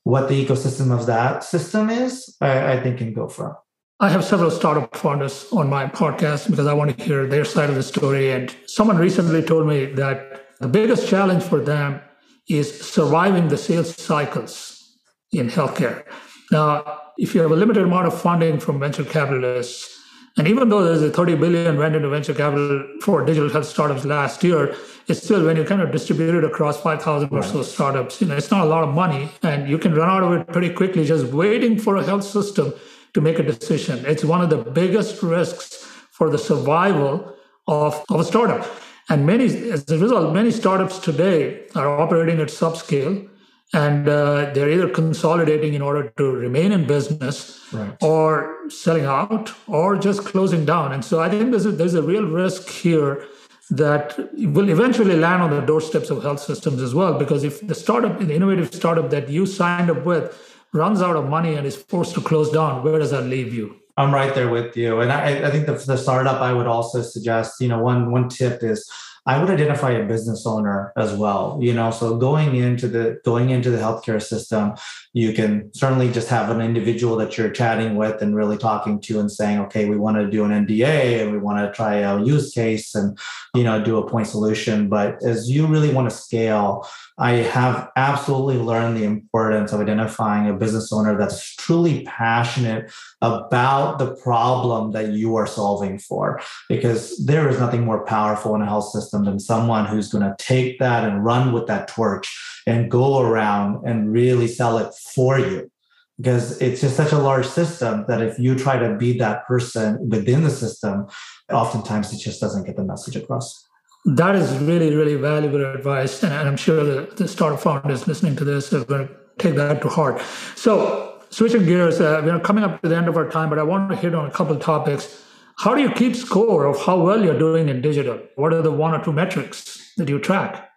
what 0.03 0.29
the 0.29 0.45
ecosystem 0.45 0.97
of 0.97 1.05
that 1.07 1.43
system 1.43 1.89
is, 1.89 2.33
I, 2.39 2.73
I 2.73 2.79
think 2.79 2.99
can 2.99 3.13
go 3.13 3.27
far. 3.27 3.57
I 4.03 4.09
have 4.09 4.25
several 4.25 4.49
startup 4.49 4.95
founders 4.97 5.45
on 5.51 5.69
my 5.69 5.85
podcast 5.85 6.49
because 6.49 6.65
I 6.65 6.73
want 6.73 6.97
to 6.97 7.03
hear 7.03 7.27
their 7.27 7.45
side 7.45 7.69
of 7.69 7.75
the 7.75 7.83
story. 7.83 8.31
And 8.31 8.51
someone 8.65 8.97
recently 8.97 9.43
told 9.43 9.67
me 9.67 9.85
that 9.93 10.57
the 10.59 10.67
biggest 10.67 11.07
challenge 11.07 11.43
for 11.43 11.59
them 11.59 12.01
is 12.49 12.81
surviving 12.81 13.47
the 13.49 13.57
sales 13.57 13.95
cycles 13.95 14.97
in 15.31 15.51
healthcare. 15.51 16.03
Now, 16.51 16.99
if 17.19 17.35
you 17.35 17.41
have 17.41 17.51
a 17.51 17.55
limited 17.55 17.83
amount 17.83 18.07
of 18.07 18.19
funding 18.19 18.59
from 18.59 18.79
venture 18.79 19.03
capitalists, 19.03 19.95
and 20.35 20.47
even 20.47 20.69
though 20.69 20.83
there's 20.83 21.03
a 21.03 21.11
30 21.11 21.35
billion 21.35 21.77
went 21.77 21.95
into 21.95 22.09
venture 22.09 22.33
capital 22.33 22.83
for 23.03 23.23
digital 23.23 23.51
health 23.51 23.67
startups 23.67 24.03
last 24.03 24.43
year, 24.43 24.75
it's 25.07 25.21
still 25.21 25.45
when 25.45 25.57
you 25.57 25.63
kind 25.63 25.81
of 25.81 25.91
distribute 25.91 26.33
it 26.33 26.43
across 26.43 26.81
5,000 26.81 27.29
or 27.31 27.43
so 27.43 27.61
startups, 27.61 28.19
you 28.19 28.25
know, 28.25 28.35
it's 28.35 28.49
not 28.49 28.65
a 28.65 28.69
lot 28.69 28.83
of 28.83 28.95
money 28.95 29.29
and 29.43 29.69
you 29.69 29.77
can 29.77 29.93
run 29.93 30.09
out 30.09 30.23
of 30.23 30.31
it 30.31 30.47
pretty 30.47 30.73
quickly 30.73 31.05
just 31.05 31.25
waiting 31.27 31.77
for 31.77 31.97
a 31.97 32.03
health 32.03 32.23
system 32.23 32.73
to 33.13 33.21
make 33.21 33.39
a 33.39 33.43
decision. 33.43 34.05
It's 34.05 34.23
one 34.23 34.41
of 34.41 34.49
the 34.49 34.57
biggest 34.57 35.21
risks 35.21 35.85
for 36.11 36.29
the 36.29 36.37
survival 36.37 37.35
of, 37.67 38.03
of 38.09 38.19
a 38.19 38.23
startup. 38.23 38.65
And 39.09 39.25
many, 39.25 39.45
as 39.71 39.89
a 39.89 39.97
result, 39.97 40.33
many 40.33 40.51
startups 40.51 40.99
today 40.99 41.67
are 41.75 41.99
operating 41.99 42.39
at 42.39 42.47
subscale 42.47 43.27
and 43.73 44.09
uh, 44.09 44.51
they're 44.53 44.69
either 44.69 44.89
consolidating 44.89 45.73
in 45.73 45.81
order 45.81 46.09
to 46.17 46.31
remain 46.31 46.71
in 46.71 46.85
business 46.85 47.61
right. 47.71 47.95
or 48.01 48.69
selling 48.69 49.05
out 49.05 49.53
or 49.67 49.97
just 49.97 50.25
closing 50.25 50.65
down. 50.65 50.91
And 50.91 51.03
so 51.03 51.21
I 51.21 51.29
think 51.29 51.51
there's 51.51 51.65
a, 51.65 51.71
there's 51.71 51.93
a 51.93 52.03
real 52.03 52.25
risk 52.25 52.67
here 52.67 53.25
that 53.69 54.17
will 54.35 54.69
eventually 54.69 55.15
land 55.15 55.41
on 55.41 55.51
the 55.51 55.61
doorsteps 55.61 56.09
of 56.09 56.21
health 56.21 56.41
systems 56.41 56.81
as 56.81 56.93
well. 56.93 57.17
Because 57.17 57.45
if 57.45 57.65
the 57.65 57.75
startup, 57.75 58.19
the 58.19 58.35
innovative 58.35 58.73
startup 58.73 59.09
that 59.09 59.29
you 59.29 59.45
signed 59.45 59.89
up 59.89 60.05
with 60.05 60.50
runs 60.73 61.01
out 61.01 61.15
of 61.15 61.27
money 61.27 61.55
and 61.55 61.67
is 61.67 61.75
forced 61.75 62.13
to 62.15 62.21
close 62.21 62.51
down, 62.51 62.83
where 62.83 62.97
does 62.99 63.11
that 63.11 63.23
leave 63.23 63.53
you? 63.53 63.75
I'm 63.97 64.13
right 64.13 64.33
there 64.33 64.49
with 64.49 64.77
you. 64.77 65.01
And 65.01 65.11
I, 65.11 65.47
I 65.47 65.51
think 65.51 65.65
the, 65.65 65.73
the 65.73 65.97
startup 65.97 66.41
I 66.41 66.53
would 66.53 66.67
also 66.67 67.01
suggest, 67.01 67.59
you 67.59 67.67
know, 67.67 67.79
one 67.79 68.11
one 68.11 68.29
tip 68.29 68.63
is 68.63 68.89
I 69.27 69.39
would 69.39 69.51
identify 69.51 69.91
a 69.91 70.05
business 70.05 70.47
owner 70.47 70.91
as 70.97 71.13
well. 71.13 71.59
You 71.61 71.73
know, 71.75 71.91
so 71.91 72.17
going 72.17 72.55
into 72.55 72.87
the 72.87 73.21
going 73.23 73.51
into 73.51 73.69
the 73.69 73.77
healthcare 73.77 74.21
system, 74.21 74.73
you 75.13 75.33
can 75.33 75.71
certainly 75.75 76.11
just 76.11 76.27
have 76.29 76.49
an 76.49 76.59
individual 76.59 77.15
that 77.17 77.37
you're 77.37 77.51
chatting 77.51 77.95
with 77.95 78.23
and 78.23 78.35
really 78.35 78.57
talking 78.57 78.99
to 79.01 79.19
and 79.19 79.31
saying, 79.31 79.59
okay, 79.59 79.87
we 79.87 79.97
want 79.97 80.17
to 80.17 80.27
do 80.27 80.43
an 80.43 80.65
NDA 80.65 81.21
and 81.21 81.31
we 81.31 81.37
want 81.37 81.59
to 81.59 81.71
try 81.71 81.97
a 81.97 82.23
use 82.23 82.51
case 82.51 82.95
and 82.95 83.17
you 83.53 83.63
know 83.63 83.83
do 83.83 83.97
a 83.97 84.09
point 84.09 84.25
solution. 84.25 84.89
But 84.89 85.21
as 85.23 85.51
you 85.51 85.67
really 85.67 85.93
want 85.93 86.09
to 86.09 86.15
scale, 86.15 86.87
I 87.19 87.33
have 87.33 87.91
absolutely 87.95 88.57
learned 88.57 88.97
the 88.97 89.03
importance 89.03 89.71
of 89.71 89.81
identifying 89.81 90.49
a 90.49 90.53
business 90.53 90.91
owner 90.91 91.15
that's 91.15 91.55
truly 91.57 92.03
passionate 92.05 92.91
about 93.21 93.99
the 93.99 94.15
problem 94.15 94.93
that 94.93 95.09
you 95.09 95.35
are 95.35 95.45
solving 95.45 95.99
for. 95.99 96.41
Because 96.67 97.23
there 97.23 97.47
is 97.47 97.59
nothing 97.59 97.85
more 97.85 98.03
powerful 98.03 98.55
in 98.55 98.63
a 98.63 98.65
health 98.65 98.89
system 98.89 99.10
than 99.11 99.39
someone 99.39 99.85
who's 99.85 100.09
going 100.09 100.23
to 100.23 100.35
take 100.37 100.79
that 100.79 101.03
and 101.07 101.23
run 101.23 101.51
with 101.51 101.67
that 101.67 101.87
torch 101.87 102.27
and 102.65 102.89
go 102.89 103.19
around 103.19 103.85
and 103.85 104.11
really 104.11 104.47
sell 104.47 104.77
it 104.77 104.93
for 105.13 105.39
you 105.39 105.69
because 106.17 106.61
it's 106.61 106.81
just 106.81 106.95
such 106.95 107.11
a 107.11 107.17
large 107.17 107.47
system 107.47 108.05
that 108.07 108.21
if 108.21 108.37
you 108.37 108.55
try 108.55 108.77
to 108.77 108.95
be 108.95 109.17
that 109.17 109.45
person 109.47 110.07
within 110.07 110.43
the 110.43 110.49
system, 110.49 111.07
oftentimes 111.51 112.13
it 112.13 112.19
just 112.19 112.39
doesn't 112.39 112.65
get 112.65 112.75
the 112.75 112.83
message 112.83 113.15
across. 113.15 113.67
That 114.05 114.35
is 114.35 114.55
really, 114.59 114.95
really 114.95 115.15
valuable 115.15 115.63
advice. 115.73 116.23
And 116.23 116.33
I'm 116.33 116.57
sure 116.57 116.83
the, 116.83 117.15
the 117.15 117.27
startup 117.27 117.59
founders 117.59 118.07
listening 118.07 118.35
to 118.35 118.43
this 118.43 118.71
are 118.71 118.83
going 118.85 119.07
to 119.07 119.13
take 119.39 119.55
that 119.55 119.81
to 119.81 119.89
heart. 119.89 120.21
So, 120.55 121.21
switching 121.29 121.65
gears, 121.65 121.99
uh, 121.99 122.21
we're 122.23 122.39
coming 122.39 122.63
up 122.63 122.81
to 122.81 122.89
the 122.89 122.95
end 122.95 123.07
of 123.07 123.17
our 123.17 123.29
time, 123.29 123.49
but 123.49 123.57
I 123.57 123.63
want 123.63 123.89
to 123.89 123.95
hit 123.95 124.13
on 124.13 124.27
a 124.27 124.31
couple 124.31 124.55
of 124.55 124.61
topics. 124.61 125.23
How 125.61 125.75
do 125.75 125.81
you 125.83 125.91
keep 125.91 126.15
score 126.15 126.65
of 126.65 126.81
how 126.81 126.99
well 126.99 127.23
you're 127.23 127.37
doing 127.37 127.69
in 127.69 127.83
digital? 127.83 128.19
What 128.35 128.51
are 128.51 128.63
the 128.63 128.71
one 128.71 128.95
or 128.95 129.03
two 129.03 129.13
metrics 129.13 129.93
that 129.97 130.09
you 130.09 130.17
track? 130.17 130.67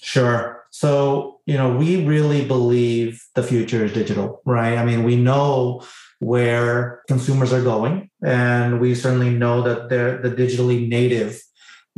Sure. 0.00 0.64
So, 0.72 1.38
you 1.46 1.56
know, 1.56 1.76
we 1.76 2.04
really 2.04 2.44
believe 2.44 3.24
the 3.36 3.44
future 3.44 3.84
is 3.84 3.92
digital, 3.92 4.42
right? 4.44 4.76
I 4.76 4.84
mean, 4.84 5.04
we 5.04 5.14
know 5.14 5.84
where 6.18 7.02
consumers 7.06 7.52
are 7.52 7.62
going, 7.62 8.10
and 8.24 8.80
we 8.80 8.96
certainly 8.96 9.30
know 9.30 9.62
that 9.62 9.88
they're 9.88 10.20
the 10.20 10.30
digitally 10.30 10.88
native 10.88 11.40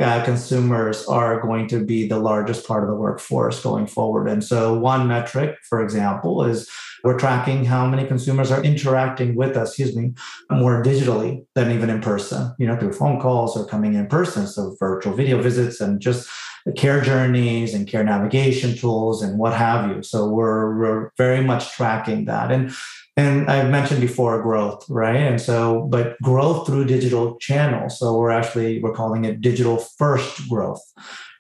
uh, 0.01 0.25
consumers 0.25 1.07
are 1.07 1.41
going 1.41 1.69
to 1.69 1.85
be 1.85 2.09
the 2.09 2.19
largest 2.19 2.67
part 2.67 2.83
of 2.83 2.89
the 2.89 2.97
workforce 2.97 3.63
going 3.63 3.87
forward. 3.87 4.29
And 4.29 4.43
so, 4.43 4.77
one 4.77 5.07
metric, 5.07 5.57
for 5.69 5.83
example, 5.83 6.45
is 6.45 6.69
we're 7.05 7.19
tracking 7.19 7.65
how 7.65 7.87
many 7.87 8.07
consumers 8.07 8.51
are 8.51 8.63
interacting 8.65 9.37
with 9.37 9.57
us, 9.57 9.69
excuse 9.69 9.95
me, 9.95 10.15
more 10.51 10.83
digitally 10.83 11.45
than 11.55 11.71
even 11.71 11.91
in 11.91 12.01
person, 12.01 12.53
you 12.59 12.67
know, 12.67 12.77
through 12.77 12.93
phone 12.93 13.21
calls 13.21 13.57
or 13.57 13.67
coming 13.67 13.95
in 13.95 14.09
person. 14.09 14.47
So, 14.49 14.75
virtual 14.81 15.15
video 15.15 15.41
visits 15.41 15.81
and 15.81 16.01
just 16.01 16.29
care 16.77 17.01
journeys 17.01 17.75
and 17.75 17.87
care 17.87 18.03
navigation 18.03 18.75
tools 18.75 19.23
and 19.23 19.39
what 19.39 19.53
have 19.53 19.91
you. 19.91 20.03
So, 20.03 20.29
we're, 20.29 20.77
we're 20.77 21.11
very 21.17 21.45
much 21.45 21.71
tracking 21.73 22.25
that. 22.25 22.51
And 22.51 22.75
and 23.17 23.49
I've 23.49 23.71
mentioned 23.71 24.01
before 24.01 24.43
growth, 24.43 24.85
right? 24.89 25.17
And 25.17 25.41
so, 25.41 25.83
but 25.83 26.21
growth 26.21 26.67
through 26.67 26.87
digital 26.87 27.37
channels. 27.37 27.99
So 27.99 28.17
we're 28.17 28.31
actually 28.31 28.83
we're 28.83 28.93
calling 28.93 29.25
it 29.25 29.41
digital 29.41 29.79
first 29.79 30.49
growth. 30.49 30.83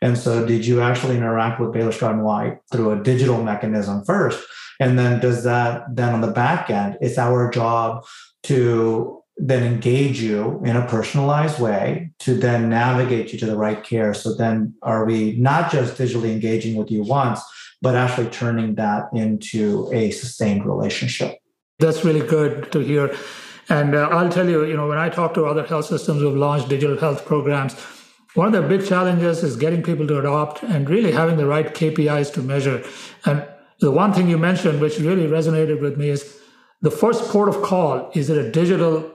And 0.00 0.16
so, 0.16 0.46
did 0.46 0.66
you 0.66 0.80
actually 0.80 1.16
interact 1.16 1.60
with 1.60 1.72
Baylor 1.72 1.90
Scott 1.90 2.14
and 2.14 2.24
White 2.24 2.58
through 2.70 2.92
a 2.92 3.02
digital 3.02 3.42
mechanism 3.42 4.04
first? 4.04 4.46
And 4.78 4.98
then 4.98 5.20
does 5.20 5.42
that 5.44 5.84
then 5.90 6.14
on 6.14 6.20
the 6.20 6.30
back 6.30 6.70
end, 6.70 6.96
it's 7.00 7.18
our 7.18 7.50
job 7.50 8.04
to 8.44 9.22
then 9.36 9.64
engage 9.64 10.20
you 10.20 10.60
in 10.64 10.76
a 10.76 10.86
personalized 10.86 11.58
way 11.58 12.10
to 12.20 12.36
then 12.36 12.68
navigate 12.68 13.32
you 13.32 13.38
to 13.40 13.46
the 13.46 13.56
right 13.56 13.82
care. 13.82 14.14
So 14.14 14.32
then 14.34 14.74
are 14.82 15.04
we 15.04 15.36
not 15.38 15.72
just 15.72 15.98
digitally 15.98 16.30
engaging 16.30 16.76
with 16.76 16.88
you 16.88 17.02
once, 17.02 17.40
but 17.82 17.96
actually 17.96 18.28
turning 18.28 18.76
that 18.76 19.06
into 19.12 19.90
a 19.92 20.12
sustained 20.12 20.64
relationship? 20.64 21.38
That's 21.78 22.04
really 22.04 22.26
good 22.26 22.70
to 22.72 22.80
hear. 22.80 23.14
And 23.68 23.94
uh, 23.94 24.08
I'll 24.10 24.30
tell 24.30 24.48
you, 24.48 24.64
you 24.64 24.76
know, 24.76 24.88
when 24.88 24.98
I 24.98 25.08
talk 25.08 25.34
to 25.34 25.46
other 25.46 25.64
health 25.64 25.86
systems 25.86 26.20
who've 26.20 26.36
launched 26.36 26.68
digital 26.68 26.98
health 26.98 27.24
programs, 27.24 27.74
one 28.34 28.54
of 28.54 28.62
the 28.62 28.68
big 28.68 28.86
challenges 28.86 29.42
is 29.42 29.56
getting 29.56 29.82
people 29.82 30.06
to 30.08 30.18
adopt 30.18 30.62
and 30.62 30.88
really 30.90 31.12
having 31.12 31.36
the 31.36 31.46
right 31.46 31.72
KPIs 31.72 32.32
to 32.34 32.42
measure. 32.42 32.84
And 33.24 33.46
the 33.80 33.90
one 33.90 34.12
thing 34.12 34.28
you 34.28 34.38
mentioned, 34.38 34.80
which 34.80 34.98
really 34.98 35.26
resonated 35.26 35.80
with 35.80 35.96
me, 35.96 36.10
is 36.10 36.38
the 36.82 36.90
first 36.90 37.30
port 37.30 37.48
of 37.48 37.62
call 37.62 38.10
is 38.14 38.30
it 38.30 38.36
a 38.36 38.50
digital 38.50 39.10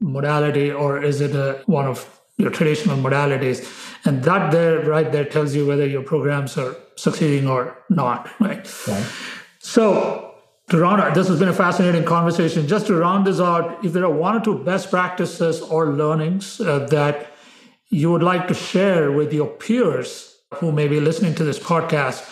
modality 0.00 0.70
or 0.70 1.02
is 1.02 1.20
it 1.20 1.34
a, 1.34 1.62
one 1.66 1.86
of 1.86 2.20
your 2.38 2.50
traditional 2.50 2.96
modalities? 2.96 3.58
And 4.06 4.22
that 4.24 4.50
there, 4.50 4.80
right 4.80 5.10
there, 5.12 5.24
tells 5.24 5.54
you 5.54 5.66
whether 5.66 5.86
your 5.86 6.02
programs 6.02 6.56
are 6.56 6.74
succeeding 6.96 7.48
or 7.48 7.76
not, 7.90 8.30
right? 8.40 8.88
right. 8.88 9.06
So 9.58 10.29
to 10.70 10.78
round 10.78 11.00
out, 11.00 11.14
this 11.14 11.28
has 11.28 11.38
been 11.38 11.48
a 11.48 11.52
fascinating 11.52 12.04
conversation. 12.04 12.66
Just 12.66 12.86
to 12.86 12.94
round 12.94 13.26
this 13.26 13.40
out, 13.40 13.84
if 13.84 13.92
there 13.92 14.04
are 14.04 14.12
one 14.12 14.36
or 14.36 14.40
two 14.40 14.58
best 14.64 14.88
practices 14.90 15.60
or 15.60 15.92
learnings 15.92 16.60
uh, 16.60 16.86
that 16.90 17.32
you 17.88 18.10
would 18.10 18.22
like 18.22 18.46
to 18.48 18.54
share 18.54 19.10
with 19.10 19.32
your 19.32 19.48
peers 19.48 20.38
who 20.54 20.70
may 20.70 20.86
be 20.86 21.00
listening 21.00 21.34
to 21.34 21.44
this 21.44 21.58
podcast, 21.58 22.28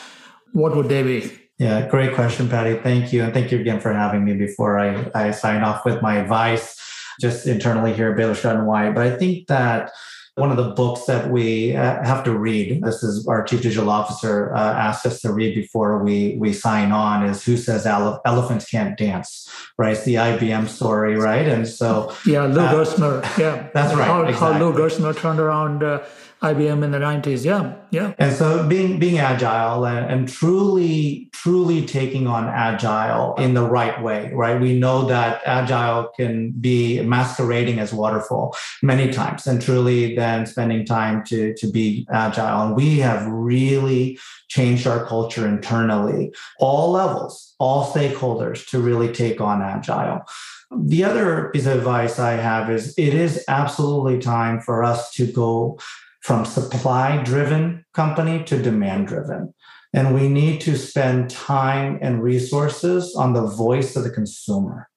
what 0.53 0.75
would 0.77 0.89
they 0.89 1.03
be? 1.03 1.33
Yeah, 1.59 1.89
great 1.89 2.15
question, 2.15 2.49
Paddy. 2.49 2.77
Thank 2.77 3.13
you. 3.13 3.25
And 3.25 3.35
thank 3.35 3.51
you 3.51 3.59
again 3.59 3.81
for 3.81 3.93
having 3.93 4.25
me 4.25 4.35
before 4.35 4.79
I, 4.79 5.11
I 5.15 5.33
sign 5.33 5.63
off 5.63 5.85
with 5.85 6.01
my 6.01 6.19
advice 6.19 6.81
just 7.21 7.49
internally 7.49 7.93
here 7.93 8.11
at 8.11 8.17
Baylor 8.17 8.37
Scott 8.37 8.55
and 8.55 8.67
White. 8.69 8.95
But 8.95 9.05
I 9.05 9.17
think 9.17 9.49
that 9.49 9.91
one 10.39 10.51
of 10.51 10.57
the 10.57 10.71
books 10.71 11.05
that 11.07 11.31
we 11.31 11.77
uh, 11.77 12.03
have 12.05 12.25
to 12.25 12.37
read. 12.37 12.83
This 12.83 13.03
is 13.03 13.27
our 13.27 13.43
chief 13.45 13.63
digital 13.63 13.91
officer 13.91 14.55
uh, 14.55 14.59
asked 14.59 15.05
us 15.07 15.21
to 15.23 15.33
read 15.33 15.55
before 15.55 16.03
we 16.03 16.37
we 16.39 16.53
sign 16.53 16.93
on 16.93 17.25
is 17.25 17.45
who 17.45 17.57
says 17.57 17.87
ele- 17.87 18.21
elephants 18.25 18.69
can't 18.69 18.97
dance 18.97 19.49
right? 19.77 19.93
It's 19.93 20.05
the 20.05 20.15
ibm 20.15 20.69
story 20.69 21.17
right? 21.17 21.47
And 21.47 21.67
so 21.67 22.15
yeah 22.27 22.47
lou 22.47 22.61
uh, 22.61 22.73
gerstner 22.73 23.39
yeah. 23.39 23.69
that's 23.75 23.95
right 23.95 24.07
how, 24.07 24.23
exactly. 24.23 24.59
how 24.59 24.59
lou 24.59 24.73
gerstner 24.73 25.17
turned 25.17 25.41
around 25.41 25.83
uh, 25.83 26.03
IBM 26.43 26.85
in 26.85 26.93
the 26.93 26.99
90s. 26.99 27.45
Yeah, 27.45 27.75
yeah. 27.91 28.15
And 28.19 28.33
so 28.33 28.67
being 28.69 29.01
being 29.01 29.19
agile 29.19 29.85
and, 29.85 30.07
and, 30.07 30.29
truly, 30.29 31.29
truly 31.33 31.85
taking 31.85 32.29
on 32.29 32.47
agile 32.47 33.35
in 33.37 33.55
the 33.55 33.65
right 33.65 34.01
way, 34.01 34.31
right? 34.33 34.61
We 34.61 34.79
know 34.79 35.05
that 35.07 35.43
agile 35.45 36.11
can 36.17 36.53
be 36.53 37.03
masquerading 37.03 37.81
as 37.81 37.93
waterfall 37.93 38.57
many 38.83 39.11
times 39.13 39.49
and 39.49 39.61
truly 39.61 40.15
then 40.15 40.47
spending 40.47 40.85
time 40.85 41.25
to, 41.25 41.55
to 41.55 41.71
be 41.71 42.07
agile. 42.13 42.67
And 42.69 42.77
we 42.77 42.99
have 42.99 43.27
really 43.27 44.19
changed 44.47 44.87
our 44.87 45.05
culture 45.07 45.47
internally, 45.47 46.33
all 46.61 46.93
levels, 46.93 47.55
all 47.59 47.91
stakeholders 47.93 48.65
to 48.69 48.79
really 48.79 49.13
take 49.13 49.41
on 49.41 49.61
agile. 49.61 50.23
The 50.71 51.03
other 51.03 51.51
piece 51.53 51.67
of 51.67 51.79
advice 51.79 52.19
I 52.19 52.33
have 52.33 52.71
is 52.71 52.95
it 52.99 53.15
is 53.15 53.45
absolutely 53.49 54.19
time 54.19 54.61
for 54.61 54.85
us 54.85 55.13
to 55.15 55.27
go 55.27 55.79
from 56.21 56.45
supply 56.45 57.23
driven 57.23 57.85
company 57.95 58.45
to 58.45 58.63
demand 58.63 59.09
driven. 59.09 59.55
And 59.95 60.15
we 60.15 60.29
need 60.29 60.61
to 60.63 60.77
spend 60.77 61.31
time 61.31 61.99
and 62.03 62.23
resources 62.23 63.15
on 63.17 63.33
the 63.33 63.47
voice 63.47 63.97
of 63.97 64.05
the 64.05 64.11
consumer. 64.11 64.89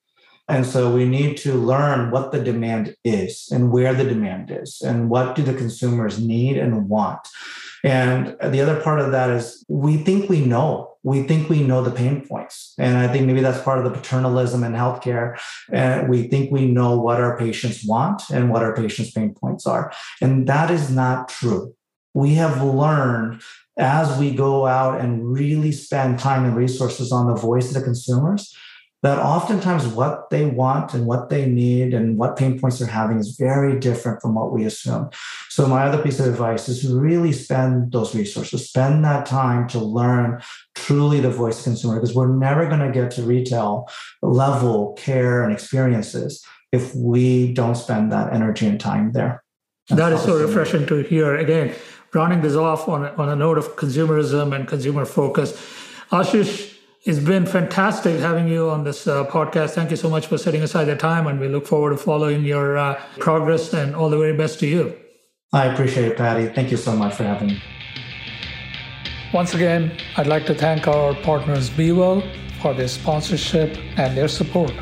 And 0.47 0.65
so 0.65 0.93
we 0.93 1.05
need 1.05 1.37
to 1.37 1.53
learn 1.53 2.11
what 2.11 2.31
the 2.31 2.43
demand 2.43 2.95
is 3.03 3.47
and 3.51 3.71
where 3.71 3.93
the 3.93 4.03
demand 4.03 4.51
is 4.51 4.81
and 4.81 5.09
what 5.09 5.35
do 5.35 5.43
the 5.43 5.53
consumers 5.53 6.19
need 6.19 6.57
and 6.57 6.89
want. 6.89 7.27
And 7.83 8.35
the 8.43 8.61
other 8.61 8.79
part 8.79 8.99
of 8.99 9.11
that 9.11 9.29
is 9.29 9.65
we 9.67 9.97
think 9.97 10.29
we 10.29 10.45
know. 10.45 10.97
We 11.03 11.23
think 11.23 11.49
we 11.49 11.63
know 11.63 11.81
the 11.83 11.89
pain 11.89 12.27
points. 12.27 12.75
And 12.77 12.97
I 12.97 13.07
think 13.07 13.25
maybe 13.25 13.41
that's 13.41 13.63
part 13.63 13.79
of 13.79 13.85
the 13.85 13.97
paternalism 13.97 14.63
in 14.63 14.73
healthcare. 14.73 15.39
And 15.71 16.07
we 16.07 16.27
think 16.27 16.51
we 16.51 16.67
know 16.67 16.99
what 16.99 17.19
our 17.19 17.37
patients 17.37 17.83
want 17.83 18.29
and 18.29 18.51
what 18.51 18.61
our 18.61 18.75
patients' 18.75 19.11
pain 19.11 19.33
points 19.33 19.65
are. 19.65 19.91
And 20.21 20.47
that 20.47 20.69
is 20.69 20.91
not 20.91 21.29
true. 21.29 21.73
We 22.13 22.35
have 22.35 22.61
learned 22.61 23.41
as 23.79 24.19
we 24.19 24.35
go 24.35 24.67
out 24.67 25.01
and 25.01 25.31
really 25.31 25.71
spend 25.71 26.19
time 26.19 26.45
and 26.45 26.55
resources 26.55 27.11
on 27.11 27.27
the 27.27 27.35
voice 27.35 27.69
of 27.69 27.73
the 27.73 27.81
consumers 27.81 28.55
that 29.03 29.17
oftentimes 29.17 29.87
what 29.87 30.29
they 30.29 30.45
want 30.45 30.93
and 30.93 31.05
what 31.05 31.29
they 31.29 31.47
need 31.47 31.93
and 31.93 32.17
what 32.17 32.37
pain 32.37 32.59
points 32.59 32.77
they're 32.79 32.87
having 32.87 33.17
is 33.17 33.35
very 33.35 33.79
different 33.79 34.21
from 34.21 34.35
what 34.35 34.51
we 34.51 34.63
assume. 34.65 35.09
So, 35.49 35.67
my 35.67 35.83
other 35.85 36.01
piece 36.01 36.19
of 36.19 36.27
advice 36.27 36.69
is 36.69 36.87
really 36.87 37.31
spend 37.31 37.91
those 37.91 38.13
resources, 38.15 38.67
spend 38.67 39.03
that 39.05 39.25
time 39.25 39.67
to 39.69 39.79
learn 39.79 40.41
truly 40.75 41.19
the 41.19 41.31
voice 41.31 41.59
of 41.59 41.63
consumer, 41.63 41.95
because 41.95 42.15
we're 42.15 42.35
never 42.35 42.67
going 42.67 42.79
to 42.79 42.91
get 42.91 43.11
to 43.11 43.23
retail 43.23 43.89
level 44.21 44.93
care 44.93 45.43
and 45.43 45.51
experiences 45.51 46.45
if 46.71 46.95
we 46.95 47.53
don't 47.53 47.75
spend 47.75 48.11
that 48.11 48.31
energy 48.33 48.67
and 48.67 48.79
time 48.79 49.11
there. 49.13 49.43
That's 49.89 49.99
that 49.99 50.13
is 50.13 50.21
so 50.21 50.39
refreshing 50.39 50.85
to 50.87 51.01
hear. 51.01 51.35
Again, 51.35 51.73
rounding 52.13 52.41
this 52.41 52.55
off 52.55 52.87
on, 52.87 53.05
on 53.05 53.29
a 53.29 53.35
note 53.35 53.57
of 53.57 53.75
consumerism 53.75 54.55
and 54.55 54.67
consumer 54.67 55.05
focus. 55.05 55.53
Ashis, 56.11 56.70
it's 57.03 57.19
been 57.19 57.45
fantastic 57.47 58.19
having 58.19 58.47
you 58.47 58.69
on 58.69 58.83
this 58.83 59.07
uh, 59.07 59.25
podcast. 59.25 59.71
Thank 59.71 59.89
you 59.89 59.97
so 59.97 60.09
much 60.09 60.27
for 60.27 60.37
setting 60.37 60.61
aside 60.61 60.85
the 60.85 60.95
time, 60.95 61.25
and 61.25 61.39
we 61.39 61.47
look 61.47 61.65
forward 61.65 61.91
to 61.91 61.97
following 61.97 62.45
your 62.45 62.77
uh, 62.77 63.01
progress 63.17 63.73
and 63.73 63.95
all 63.95 64.09
the 64.09 64.17
very 64.17 64.37
best 64.37 64.59
to 64.59 64.67
you. 64.67 64.95
I 65.51 65.65
appreciate 65.65 66.05
it, 66.05 66.17
Paddy. 66.17 66.47
Thank 66.53 66.69
you 66.69 66.77
so 66.77 66.95
much 66.95 67.15
for 67.15 67.23
having 67.23 67.47
me. 67.49 67.63
Once 69.33 69.55
again, 69.55 69.97
I'd 70.17 70.27
like 70.27 70.45
to 70.45 70.53
thank 70.53 70.87
our 70.87 71.15
partners 71.15 71.69
BeWell 71.71 72.21
for 72.61 72.73
their 72.73 72.87
sponsorship 72.87 73.77
and 73.97 74.15
their 74.15 74.27
support. 74.27 74.73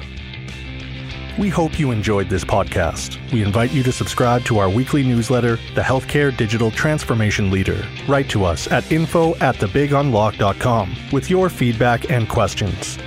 We 1.40 1.48
hope 1.48 1.80
you 1.80 1.92
enjoyed 1.92 2.28
this 2.28 2.44
podcast. 2.44 3.18
We 3.32 3.44
invite 3.44 3.72
you 3.72 3.82
to 3.84 3.94
subscribe 3.94 4.44
to 4.44 4.60
our 4.60 4.70
weekly 4.70 5.04
newsletter, 5.04 5.56
The 5.74 5.82
Healthcare 5.82 6.36
Digital 6.36 6.70
Transformation 6.70 7.50
Leader. 7.50 7.88
Write 8.10 8.28
to 8.32 8.44
us 8.44 8.70
at 8.70 8.92
info 8.92 9.36
at 9.36 9.56
thebigunlock.com 9.56 10.96
with 11.14 11.30
your 11.30 11.48
feedback 11.48 12.12
and 12.12 12.28
questions. 12.28 12.98